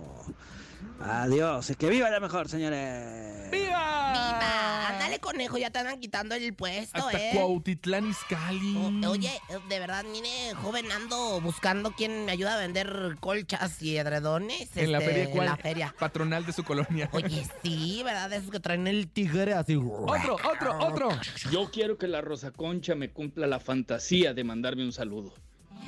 [1.01, 1.71] Adiós.
[1.71, 3.51] y Que viva la mejor, señores.
[3.51, 4.13] ¡Viva!
[4.13, 4.82] Viva,
[5.13, 7.31] ándale conejo, ya te andan quitando el puesto, Hasta ¿eh?
[7.35, 8.77] Cuautitlán Izcalli.
[9.05, 9.31] O- Oye,
[9.69, 14.75] de verdad, mire, joven, ando buscando quien me ayuda a vender colchas y edredones.
[14.77, 15.43] en la este, feria, ¿cuál?
[15.43, 15.95] En la feria.
[15.99, 17.09] Patronal de su colonia.
[17.13, 18.33] Oye, sí, ¿verdad?
[18.33, 19.77] Esos que traen el tigre así.
[19.77, 21.09] Otro, otro, otro.
[21.51, 25.35] Yo quiero que la Rosa Concha me cumpla la fantasía de mandarme un saludo.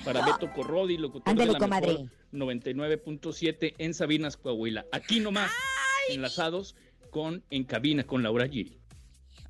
[0.04, 1.92] Para Beto Corrodi, locutor Ándale, de la comadre.
[1.92, 4.84] mejor 99.7 en Sabinas, Coahuila.
[4.92, 5.50] Aquí nomás,
[6.10, 6.74] enlazados
[7.10, 8.76] con En Cabina con Laura G.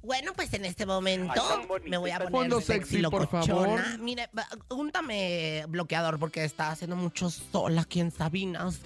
[0.04, 1.42] Bueno, pues en este momento
[1.86, 3.82] me voy a poner Fondo sexy, sexy, por locochona.
[3.82, 3.98] favor.
[4.00, 8.80] Mire, va- úntame bloqueador porque está haciendo mucho sol aquí en Sabinas.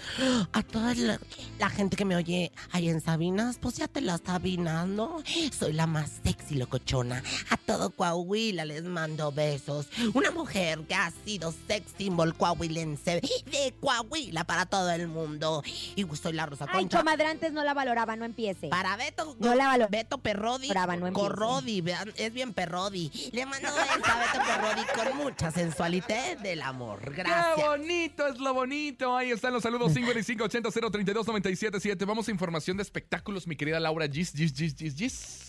[0.52, 1.18] A toda la,
[1.58, 5.22] la gente que me oye ahí en Sabinas, pues ya te la Sabinas, ¿no?
[5.58, 7.22] Soy la más sexy locochona.
[7.50, 9.88] A todo Coahuila les mando besos.
[10.14, 15.62] Una mujer que ha sido sex symbol coahuilense de Coahuila para todo el mundo.
[15.96, 16.98] Y soy la Rosa Ay, Concha.
[16.98, 18.68] comadre, antes no la valoraba, no empiece.
[18.68, 23.10] Para Beto, No la valor- Beto Perrodi, Brava, no Corrodi, vean, es bien Perrodi.
[23.32, 27.00] Le mando beso a Beto Perrodi con mucha sensualidad del amor.
[27.00, 27.66] ¡Qué Gracias.
[27.66, 29.16] bonito es lo bonito!
[29.16, 32.06] Ahí están los saludos 5580-032-977.
[32.06, 35.47] Vamos a información de espectáculos, mi querida Laura Gis, Gis, Gis, Gis, Gis.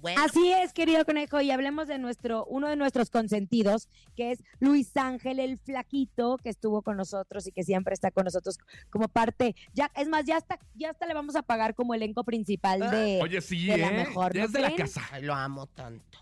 [0.00, 4.42] Bueno, Así es, querido conejo, y hablemos de nuestro, uno de nuestros consentidos, que es
[4.58, 8.58] Luis Ángel el Flaquito, que estuvo con nosotros y que siempre está con nosotros
[8.90, 12.24] como parte, ya, es más, ya hasta, ya hasta le vamos a pagar como elenco
[12.24, 13.92] principal de, Oye, sí, de la ¿eh?
[13.92, 15.02] mejor, Ya ¿no es de la casa.
[15.12, 16.18] ay, lo amo tanto.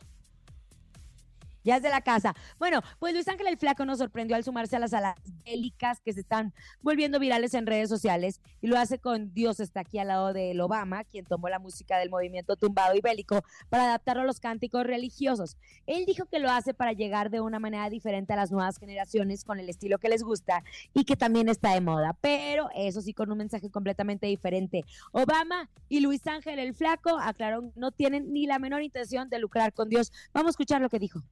[1.69, 2.35] Ya es de la casa.
[2.59, 6.15] Bueno, pues Luis Ángel el Flaco nos sorprendió al sumarse a las alas bélicas que
[6.15, 10.09] se están volviendo virales en redes sociales y lo hace con Dios está aquí al
[10.09, 14.23] lado de el Obama, quien tomó la música del movimiento tumbado y bélico para adaptarlo
[14.23, 15.59] a los cánticos religiosos.
[15.87, 19.45] Él dijo que lo hace para llegar de una manera diferente a las nuevas generaciones
[19.45, 23.13] con el estilo que les gusta y que también está de moda, pero eso sí
[23.13, 24.85] con un mensaje completamente diferente.
[25.13, 29.75] Obama y Luis Ángel el Flaco aclararon no tienen ni la menor intención de lucrar
[29.75, 30.13] con Dios.
[30.33, 31.23] Vamos a escuchar lo que dijo.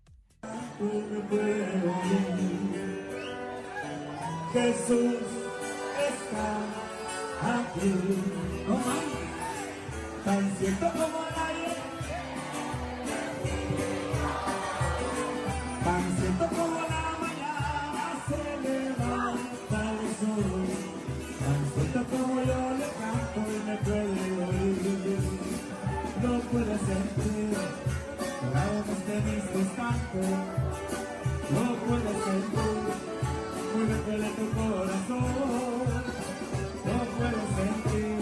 [4.53, 5.21] Jesús
[6.09, 6.49] está
[7.43, 7.93] aquí.
[10.25, 11.77] Tan cierto como el aire.
[15.85, 20.67] Tan cierto como la mañana se levanta el sol.
[21.41, 25.23] Tan cierto como yo le canto y me puede oír.
[26.23, 27.51] No puede sentir
[28.55, 29.45] la voz de mis
[29.87, 32.83] No puede sentir
[33.73, 35.31] muy dentro de tu corazón.
[36.87, 38.19] No puedo sentir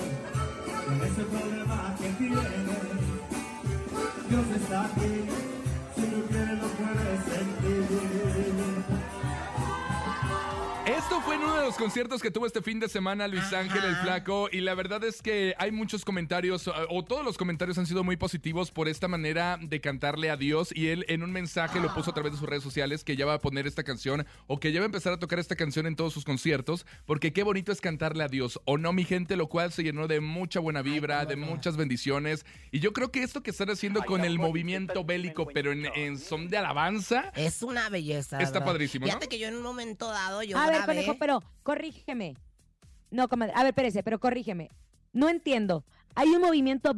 [0.84, 2.64] con ese problema que tienes.
[4.28, 5.13] Dios está aquí,
[11.74, 15.02] los conciertos que tuvo este fin de semana Luis Ángel el Flaco y la verdad
[15.02, 19.08] es que hay muchos comentarios o- todos los comentarios han sido muy positivos por esta
[19.08, 22.38] manera de cantarle a Dios y él en un mensaje lo puso a través de
[22.38, 24.86] sus redes sociales que ya va a poner esta canción o que ya va a
[24.86, 28.28] empezar a tocar esta canción en todos sus conciertos porque qué bonito es cantarle a
[28.28, 31.76] Dios o no mi gente lo cual se llenó de mucha buena vibra de muchas
[31.76, 35.86] bendiciones y yo creo que esto que están haciendo con el movimiento bélico pero en,
[35.96, 38.38] en son de alabanza Es una belleza.
[38.38, 38.66] Está ¿verdad?
[38.72, 39.10] padrísimo, ¿no?
[39.10, 42.36] Fíjate que yo en un momento dado yo A ver, grabé- conejo, pero corrígeme.
[43.10, 43.54] No, comadre.
[43.56, 44.68] A ver, espérese, pero corrígeme.
[45.12, 45.84] No entiendo.
[46.14, 46.94] ¿Hay un movimiento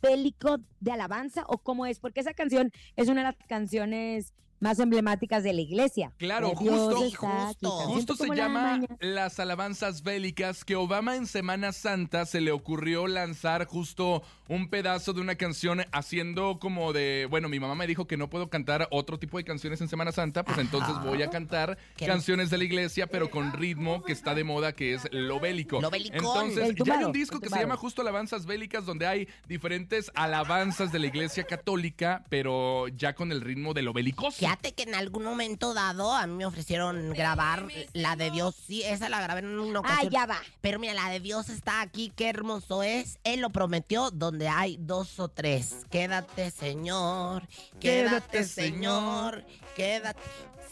[0.00, 2.00] bélico de alabanza o cómo es?
[2.00, 6.12] Porque esa canción es una de las canciones más emblemáticas de la iglesia.
[6.18, 11.72] Claro, justo, está Justo cierto se la llama las alabanzas bélicas que Obama en Semana
[11.72, 17.48] Santa se le ocurrió lanzar justo un pedazo de una canción haciendo como de, bueno,
[17.48, 20.44] mi mamá me dijo que no puedo cantar otro tipo de canciones en Semana Santa,
[20.44, 24.34] pues entonces voy a cantar Qué- canciones de la iglesia, pero con ritmo que está
[24.34, 25.80] de moda, que es lo bélico.
[25.80, 26.16] Lo belicón.
[26.16, 30.92] Entonces, ya hay un disco que se llama justo Alabanzas Bélicas, donde hay diferentes alabanzas
[30.92, 34.45] de la iglesia católica, pero ya con el ritmo de lo belicoso.
[34.46, 38.54] Fíjate que en algún momento dado a mí me ofrecieron grabar la de Dios.
[38.66, 40.12] Sí, esa la grabé en una Ah, ocasión.
[40.12, 40.38] ya va.
[40.60, 43.18] Pero mira, la de Dios está aquí, qué hermoso es.
[43.24, 45.84] Él lo prometió donde hay dos o tres.
[45.90, 47.48] Quédate, Señor.
[47.80, 49.44] Quédate, Quédate, Señor.
[49.74, 50.20] Quédate.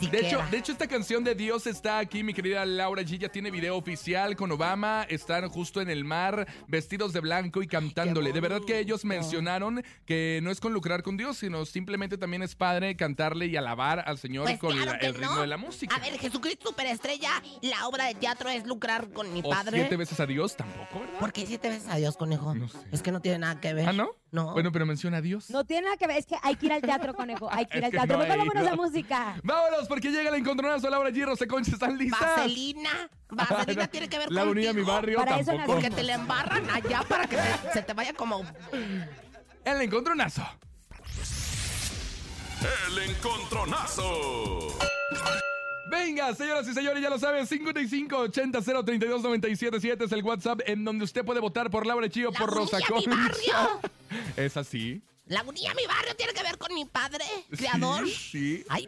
[0.01, 3.19] Sí De hecho, de hecho, esta canción de Dios está aquí, mi querida Laura G.
[3.19, 5.07] Ya tiene video oficial con Obama.
[5.09, 8.33] Están justo en el mar, vestidos de blanco y cantándole.
[8.33, 12.43] De verdad que ellos mencionaron que no es con lucrar con Dios, sino simplemente también
[12.43, 15.47] es padre cantarle y alabar al Señor Pues con claro la- que el ritmo de
[15.47, 15.95] la música.
[15.95, 17.31] A ver, Jesucristo Superestrella,
[17.63, 19.79] la obra de teatro es lucrar con mi o padre.
[19.79, 21.19] siete veces a Dios tampoco, ¿verdad?
[21.21, 22.55] ¿Por qué siete veces a Dios, conejo?
[22.55, 22.79] No sé.
[22.93, 23.89] Es que no tiene nada que ver.
[23.89, 24.11] ¿Ah, no?
[24.31, 24.53] No.
[24.53, 25.49] Bueno, pero menciona a Dios.
[25.51, 27.49] No tiene nada que ver, es que hay que ir al teatro, conejo.
[27.53, 28.17] Hay que ir Es al que teatro.
[28.19, 29.37] no Mejor vámonos a música.
[29.45, 30.89] Vámonos, porque llega el encontronazo.
[30.91, 31.25] Laura G.
[31.25, 32.21] Rosa Concha, ¿están listas?
[32.21, 33.11] Vaselina.
[33.31, 34.53] Vaselina tiene que ver La contigo.
[34.53, 35.73] unía mi barrio Para eso tampoco.
[35.75, 38.43] Porque te la embarran allá para que te- se te vaya como...
[39.65, 40.47] El encontronazo.
[42.89, 44.77] El encontronazo.
[45.91, 51.41] Venga, señoras y señores, ya lo saben, 5580-032-977 es el WhatsApp en donde usted puede
[51.41, 53.11] votar por Laura Chío La por Rosa Concha.
[53.11, 53.81] barrio.
[54.37, 55.03] ¿Es así?
[55.27, 57.25] La unía mi barrio tiene que ver con mi padre,
[57.57, 58.07] creador.
[58.07, 58.15] Sí,
[58.59, 58.65] sí.
[58.69, 58.87] Ay,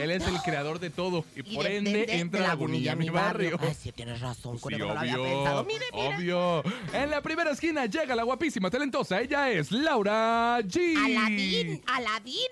[0.00, 2.46] Él es el creador de todo y, y por de- ende de- de- entra de
[2.48, 3.56] la Lagunilla, mi barrio.
[3.60, 5.64] Ay, sí, tienes razón, Sí, conejo, no lo había obvio, pensado.
[5.64, 6.16] Mire, mire.
[6.16, 6.62] obvio.
[6.92, 9.20] En la primera esquina llega la guapísima, talentosa.
[9.20, 10.96] Ella es Laura G.
[11.04, 12.48] Aladín, Aladín.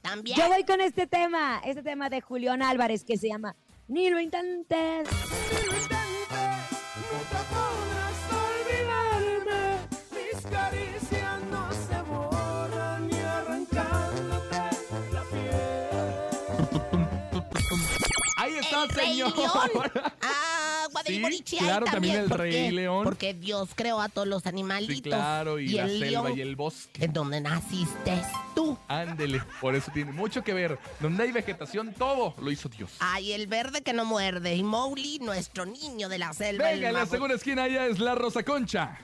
[0.00, 0.36] También.
[0.38, 3.56] Yo voy con este tema, este tema de Julián Álvarez que se llama
[3.88, 5.08] Ni lo intentes.
[5.66, 6.01] Nunca
[19.12, 19.32] Rey.
[19.34, 19.90] León.
[20.84, 22.72] Agua del Sí, Borichi, claro, también el ¿Por Rey qué?
[22.72, 23.04] León.
[23.04, 24.96] Porque Dios creó a todos los animalitos.
[24.96, 27.04] Sí, claro, y, la el selva león, y el bosque.
[27.04, 28.22] En donde naciste
[28.54, 28.76] tú.
[28.88, 30.78] Ándele, por eso tiene mucho que ver.
[31.00, 32.90] Donde hay vegetación, todo lo hizo Dios.
[32.98, 34.54] Ay, el verde que no muerde.
[34.56, 36.70] Y Mowgli, nuestro niño de la selva.
[36.70, 38.98] el Venga, en la segunda esquina ella es la Rosa Concha.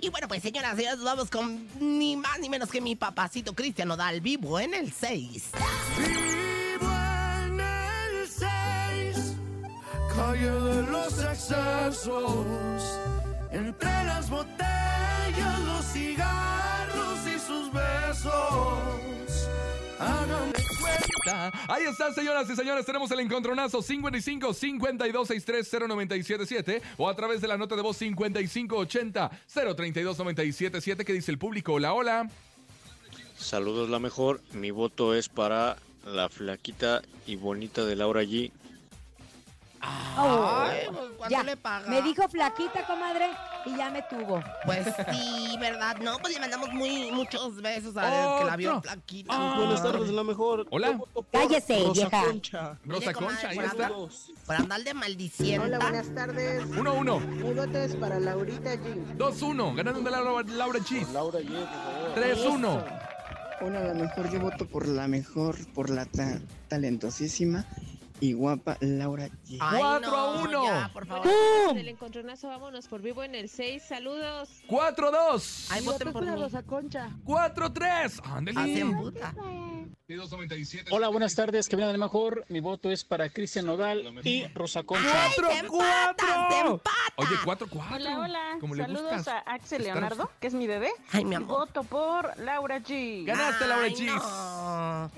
[0.00, 3.52] Y bueno, pues señoras y señores, vamos con ni más ni menos que mi papacito
[3.54, 5.50] Cristiano Dal vivo en el 6.
[5.98, 6.47] Vivo
[10.18, 12.98] calle de los excesos.
[13.52, 19.48] Entre las botellas, los cigarros y sus besos.
[19.98, 21.52] Háganme cuenta.
[21.68, 22.84] Ahí está, señoras y señores.
[22.84, 27.96] Tenemos el encontronazo 55 52 63 0977 o a través de la nota de voz
[27.96, 31.74] 55 80 032 977 que dice el público.
[31.74, 32.30] Hola, hola.
[33.36, 38.50] Saludos la mejor, mi voto es para la flaquita y bonita de Laura G.
[39.80, 41.42] Ay, pues, ¿cuánto ya.
[41.42, 41.88] le paga?
[41.88, 43.28] Me dijo flaquita, comadre,
[43.66, 44.42] y ya me tuvo.
[44.64, 45.96] Pues sí, ¿verdad?
[45.98, 49.32] No, pues le mandamos muy, muchos besos a él, que la vio flaquita.
[49.34, 49.54] Ah.
[49.58, 50.66] Buenas tardes, la mejor.
[50.70, 50.98] Hola.
[51.32, 52.24] Cállese, Rosa vieja.
[52.24, 52.78] Concha.
[52.84, 53.88] Rosa Concha, ahí está.
[54.46, 55.66] Por andar de maldiciendo.
[55.66, 56.64] Hola, buenas tardes.
[56.70, 57.20] 1-1.
[57.26, 59.16] Mi voto es para Laurita G.
[59.16, 59.74] 2-1.
[59.76, 61.08] Ganando de Laura, Laura Chis.
[61.10, 62.14] Laura G, por favor.
[62.16, 62.84] 3-1.
[63.60, 64.30] Hola, la mejor.
[64.30, 67.64] Yo voto por la mejor, por la ta- talentosísima
[68.20, 69.58] y guapa Laura G.
[69.60, 70.64] Ay, Cuatro a no, uno.
[70.64, 71.22] ya, por favor.
[71.28, 71.76] ¡Pum!
[71.76, 73.82] Del encontronazo, vámonos por vivo en el 6.
[73.82, 74.48] Saludos.
[74.68, 75.66] 4-2.
[75.70, 76.30] Ay, voten por mí.
[76.66, 77.10] Concha.
[77.24, 78.20] 4-3.
[78.24, 78.60] Ándale.
[78.60, 79.34] Hacen puta.
[80.90, 82.44] Hola, buenas tardes, Cabina de Mejor.
[82.48, 85.24] Mi voto es para Cristian Nodal y Rosa Concha.
[85.24, 85.60] ¡Ay, te 4-4.
[85.60, 86.94] empatas, te empatas!
[87.16, 87.94] Oye, 4-4.
[87.94, 88.40] Hola, hola.
[88.58, 89.28] Como le Saludos gustas.
[89.28, 90.90] a Axel estar- Leonardo, que es mi bebé.
[91.12, 91.66] Ay, mi amor.
[91.66, 93.24] Voto por Laura G.
[93.26, 94.06] Ganaste, Laura Ay, Chis.
[94.14, 95.10] no.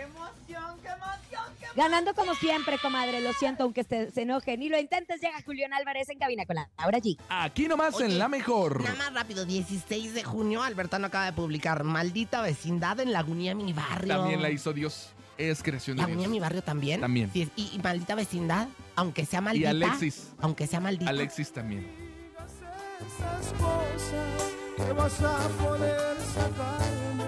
[1.80, 3.22] Ganando como siempre, comadre.
[3.22, 4.54] Lo siento, aunque se, se enoje.
[4.58, 7.16] Ni lo intentes, llega Julián Álvarez en cabina con la Laura G.
[7.30, 8.82] Aquí nomás Oye, en la mejor.
[8.82, 13.72] Nada más rápido, 16 de junio, Albertano acaba de publicar Maldita vecindad en Lagunía, mi
[13.72, 14.14] barrio.
[14.14, 15.14] También la hizo Dios.
[15.38, 16.30] Es creación de Lagunía, Dios.
[16.30, 17.00] mi barrio también.
[17.00, 17.30] También.
[17.32, 19.70] Sí, y, y Maldita vecindad, aunque sea Y maldita.
[19.70, 20.32] Alexis.
[20.42, 21.10] Aunque sea maldita.
[21.10, 21.88] Alexis también.
[22.36, 27.24] esas cosas que vas a poder sacarme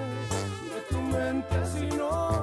[0.74, 2.41] de tu mente si no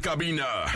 [0.00, 0.66] Cabina,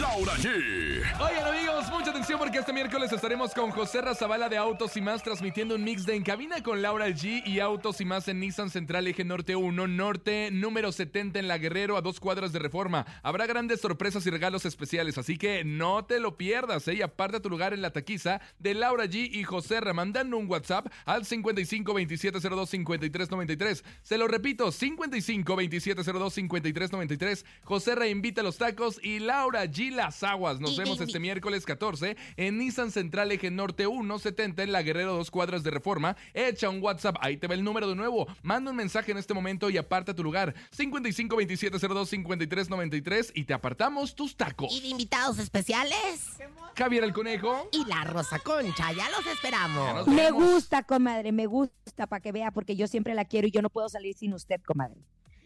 [0.00, 1.02] Laura G.
[1.20, 5.22] Oigan amigos, mucha atención porque este miércoles estaremos con José Razabala de Autos y Más
[5.22, 8.70] transmitiendo un mix de En Cabina con Laura G y Autos y Más en Nissan
[8.70, 13.06] Central Eje Norte 1, Norte número 70 en La Guerrero a dos cuadras de reforma.
[13.22, 16.94] Habrá grandes sorpresas y regalos especiales, así que no te lo pierdas, ¿eh?
[16.94, 20.86] Y aparta tu lugar en la taquiza de Laura G y José mandando un WhatsApp
[21.06, 23.84] al 55 27 02 53 93.
[24.02, 27.44] Se lo repito, 55 27 02 53 93.
[27.64, 30.60] José Ra invita a los tacos y Laura G las aguas.
[30.60, 34.72] Nos Y- vemos y- este miércoles 14 en Nissan Central Eje Norte 1, 70 en
[34.72, 36.16] La Guerrero, dos cuadras de reforma.
[36.34, 38.26] Echa un WhatsApp, ahí te va el número de nuevo.
[38.42, 40.54] Manda un mensaje en este momento y aparta tu lugar.
[40.72, 44.72] 55 27 02 53 93 y te apartamos tus tacos.
[44.72, 46.36] Y de invitados especiales.
[46.76, 47.68] Javier el Conejo.
[47.72, 50.06] Y la Rosa Concha, ya los esperamos.
[50.06, 53.62] Me gusta, comadre, me gusta para que vea, porque yo siempre la quiero y yo
[53.62, 55.00] no puedo salir sin usted, comadre.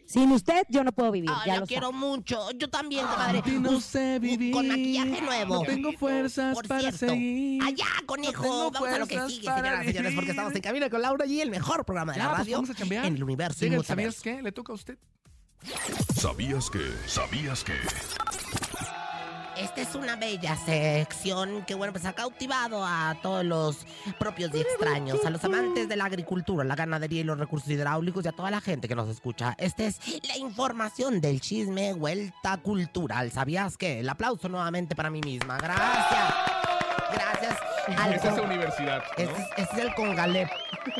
[0.05, 1.97] Sin usted yo no puedo vivir, Ay, ya la lo quiero sabe.
[1.97, 2.51] mucho.
[2.51, 3.41] Yo también, comadre.
[3.45, 4.51] Ay, no Un- sé vivir.
[4.53, 5.55] Con maquillaje nuevo.
[5.55, 7.63] No tengo fuerzas Por para cierto, seguir.
[7.63, 8.71] Allá, conejo.
[8.71, 11.41] Vamos a lo que sigue, señoras y señores, porque estamos en cabina con Laura y
[11.41, 13.65] el mejor programa de Ya, la pues radio vamos a en el universo.
[13.83, 14.41] ¿Sabías qué?
[14.41, 14.97] Le toca a usted.
[16.15, 16.81] ¿Sabías que?
[17.07, 17.73] ¿Sabías que?
[19.57, 23.85] Esta es una bella sección que, bueno, pues ha cautivado a todos los
[24.17, 28.25] propios y extraños, a los amantes de la agricultura, la ganadería y los recursos hidráulicos
[28.25, 29.55] y a toda la gente que nos escucha.
[29.57, 33.31] Esta es la información del chisme vuelta cultural.
[33.31, 33.99] ¿Sabías qué?
[33.99, 35.57] El aplauso nuevamente para mí misma.
[35.57, 36.33] Gracias.
[37.13, 37.72] Gracias.
[37.97, 38.97] Al Esa es la con- universidad.
[39.03, 39.23] ¿no?
[39.23, 40.49] Este es, este es el Congalep.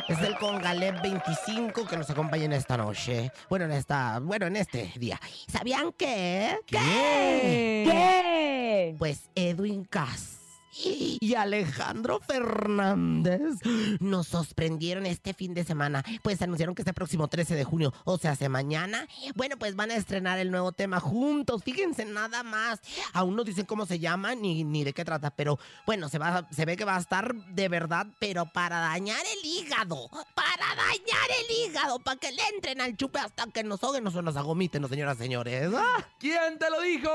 [0.08, 3.30] Es el Congalep 25 que nos acompaña en esta noche.
[3.48, 4.18] Bueno, en esta.
[4.20, 5.20] Bueno, en este día.
[5.48, 6.58] ¿Sabían qué?
[6.66, 7.84] ¿Qué?
[7.86, 8.94] ¿Qué?
[8.98, 10.38] Pues Edwin Cass
[10.76, 13.60] y Alejandro Fernández
[14.00, 16.04] nos sorprendieron este fin de semana.
[16.22, 19.90] Pues anunciaron que este próximo 13 de junio, o sea, hace mañana, bueno, pues van
[19.90, 21.62] a estrenar el nuevo tema juntos.
[21.64, 22.80] Fíjense nada más.
[23.12, 26.48] Aún no dicen cómo se llama ni, ni de qué trata, pero bueno, se, va,
[26.50, 30.08] se ve que va a estar de verdad, pero para dañar el hígado.
[30.34, 34.22] Para dañar el hígado, para que le entren al chupe hasta que nos ahoguen o
[34.22, 35.70] nos agomiten, señoras y señores.
[35.76, 36.04] ¡Ah!
[36.18, 37.10] ¿Quién te lo dijo?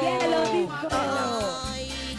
[0.00, 0.88] ¿Quién lo dijo?
[0.90, 2.11] Ay,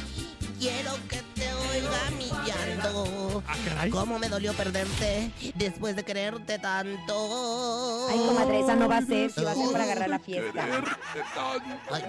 [0.64, 1.33] quiero que
[1.74, 3.44] oiga mi llanto.
[3.48, 3.86] Ah.
[3.92, 8.08] ¿Cómo me dolió perderte después de quererte tanto?
[8.10, 10.66] Ay, comadre, esa no va a ser, si va a ser para agarrar la fiesta.
[11.92, 12.04] Ay,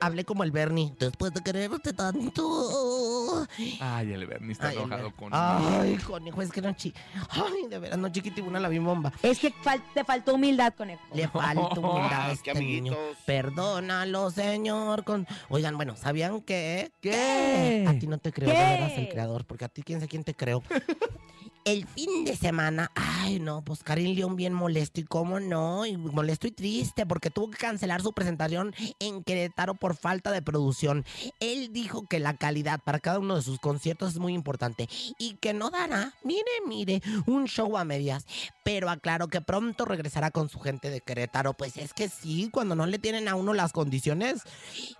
[0.00, 0.92] hablé como el Bernie.
[0.98, 3.46] Después de quererte tanto.
[3.80, 6.92] Ay, el Bernie está Ay, enojado con Ay, conejo, es que no chi.
[7.30, 9.12] Ay, de veras, no chiquitibuna la bimbomba.
[9.22, 11.02] Es que fal- te faltó humildad, conejo.
[11.12, 12.94] Le falta humildad a Qué este niño.
[13.24, 15.04] Perdónalo, señor.
[15.04, 15.26] Con...
[15.48, 16.92] Oigan, bueno, ¿sabían qué?
[17.00, 17.84] ¿Qué?
[17.88, 18.56] A ti no te creo, ¿Qué?
[18.56, 20.62] de veras, el creador, porque a ti quién sé quién te creo.
[21.66, 25.96] El fin de semana, ay no, pues Karim León bien molesto y cómo no, y
[25.96, 31.04] molesto y triste porque tuvo que cancelar su presentación en Querétaro por falta de producción.
[31.40, 34.88] Él dijo que la calidad para cada uno de sus conciertos es muy importante
[35.18, 38.26] y que no dará, mire, mire, un show a medias,
[38.62, 41.54] pero aclaró que pronto regresará con su gente de Querétaro.
[41.54, 44.42] Pues es que sí, cuando no le tienen a uno las condiciones,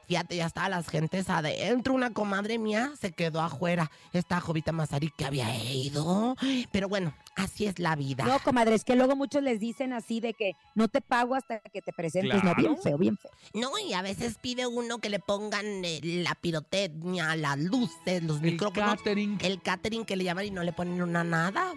[0.09, 1.95] fíjate, ya estaban las gentes adentro.
[1.95, 3.91] Una comadre mía se quedó afuera.
[4.13, 6.37] Esta Jovita Mazari que había ido
[6.73, 8.25] Pero bueno, así es la vida.
[8.25, 11.61] No, comadre, es que luego muchos les dicen así de que no te pago hasta
[11.61, 12.43] que te presentes.
[12.43, 13.31] No, bien feo, bien feo.
[13.55, 18.41] No, y a veces pide uno que le pongan eh, la pirotecnia, las luces, los
[18.41, 18.97] micrófonos.
[18.97, 19.39] catering.
[19.43, 21.75] El catering que le llaman y no le ponen una nada.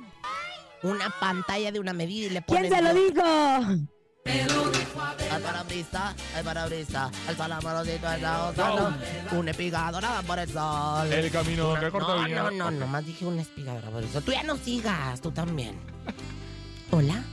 [0.81, 2.69] Una pantalla de una medida y le ponen...
[2.69, 3.89] ¿Quién se lo dijo?
[4.29, 8.93] El parabrisa, el parabrisa, el salamorosito está usando
[9.31, 11.11] un espigador nada por el sol.
[11.11, 14.23] El camino Una- que corta No, no, no, nomás dije un espigador por el sol.
[14.23, 15.75] Tú ya no sigas, tú también.
[16.91, 17.23] Hola,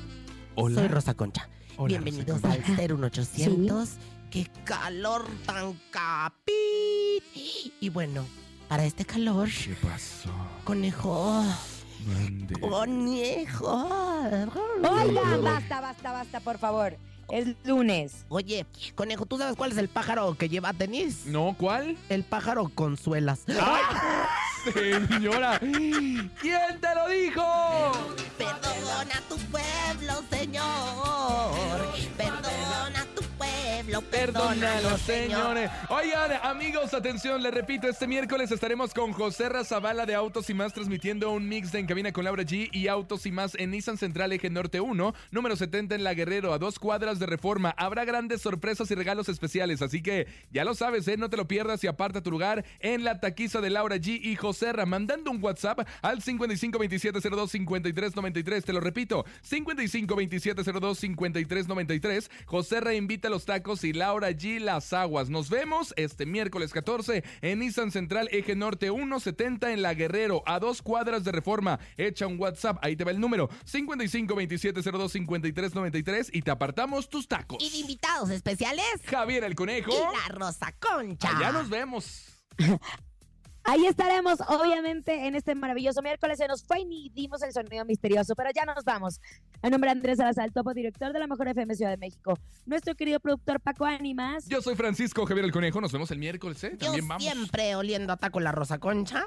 [0.54, 0.80] Hola.
[0.80, 1.48] soy Rosa Concha.
[1.76, 2.62] Hola, Bienvenidos Rosa al
[2.96, 3.88] 01800.
[4.30, 6.54] ¡Qué calor tan capit!
[7.80, 8.24] Y bueno,
[8.68, 10.30] para este calor, ¿Qué pasó?
[10.64, 11.44] conejo,
[12.06, 12.60] Mande.
[12.60, 13.88] conejo.
[14.82, 16.96] Oigan, basta, basta, basta, por favor.
[17.30, 18.24] Es lunes.
[18.28, 21.26] Oye, conejo, ¿tú sabes cuál es el pájaro que lleva tenis?
[21.26, 21.96] No, ¿cuál?
[22.08, 23.40] El pájaro consuelas.
[23.48, 23.82] ¡Ay!
[24.72, 27.42] Señora, ¿quién te lo dijo?
[28.38, 31.94] Perdona tu pueblo, Señor.
[34.02, 35.70] Perdónalo, señores.
[35.88, 40.74] Oigan, amigos, atención, les repito, este miércoles estaremos con José Razabala de Autos y Más
[40.74, 43.96] transmitiendo un mix de En Cabina con Laura G y Autos y Más en Nissan
[43.96, 47.74] Central Eje Norte 1, número 70 en La Guerrero, a dos cuadras de reforma.
[47.78, 51.16] Habrá grandes sorpresas y regalos especiales, así que ya lo sabes, ¿eh?
[51.16, 54.36] No te lo pierdas y aparta tu lugar en la taquiza de Laura G y
[54.36, 58.64] José Ra, mandando un WhatsApp al 5527025393.
[58.64, 62.30] Te lo repito, 5527025393.
[62.44, 65.30] José Ra invita a los tacos y Laura G las aguas.
[65.30, 70.58] Nos vemos este miércoles 14 en Nissan Central Eje Norte 170 en La Guerrero, a
[70.58, 71.78] dos cuadras de reforma.
[71.96, 77.62] Echa un WhatsApp, ahí te va el número 5527025393 y te apartamos tus tacos.
[77.62, 79.90] Y de invitados especiales, Javier el Conejo.
[79.90, 81.36] y la Rosa Concha.
[81.36, 82.24] Allá nos vemos.
[83.68, 86.38] Ahí estaremos, obviamente, en este maravilloso miércoles.
[86.38, 89.20] Se nos fue y ni dimos el sonido misterioso, pero ya nos vamos.
[89.62, 92.38] A nombre de Andrés Salazar, topo director de la Mejor FM Ciudad de México.
[92.64, 94.46] Nuestro querido productor Paco Ánimas.
[94.46, 95.80] Yo soy Francisco Javier el Conejo.
[95.80, 96.70] Nos vemos el miércoles, ¿eh?
[96.78, 97.22] Yo También vamos.
[97.24, 99.26] siempre oliendo a taco la Rosa Concha.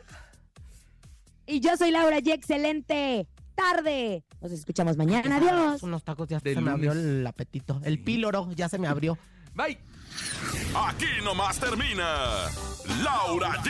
[1.46, 2.32] Y yo soy Laura G.
[2.34, 4.24] Excelente tarde.
[4.40, 5.36] Nos escuchamos mañana.
[5.38, 5.84] Adiós.
[5.84, 7.10] Unos tacos ya De se me abrió lunes.
[7.10, 7.82] el apetito.
[7.84, 9.18] El píloro ya se me abrió.
[9.54, 9.78] Bye.
[10.76, 12.06] Aquí nomás termina
[13.04, 13.70] Laura G,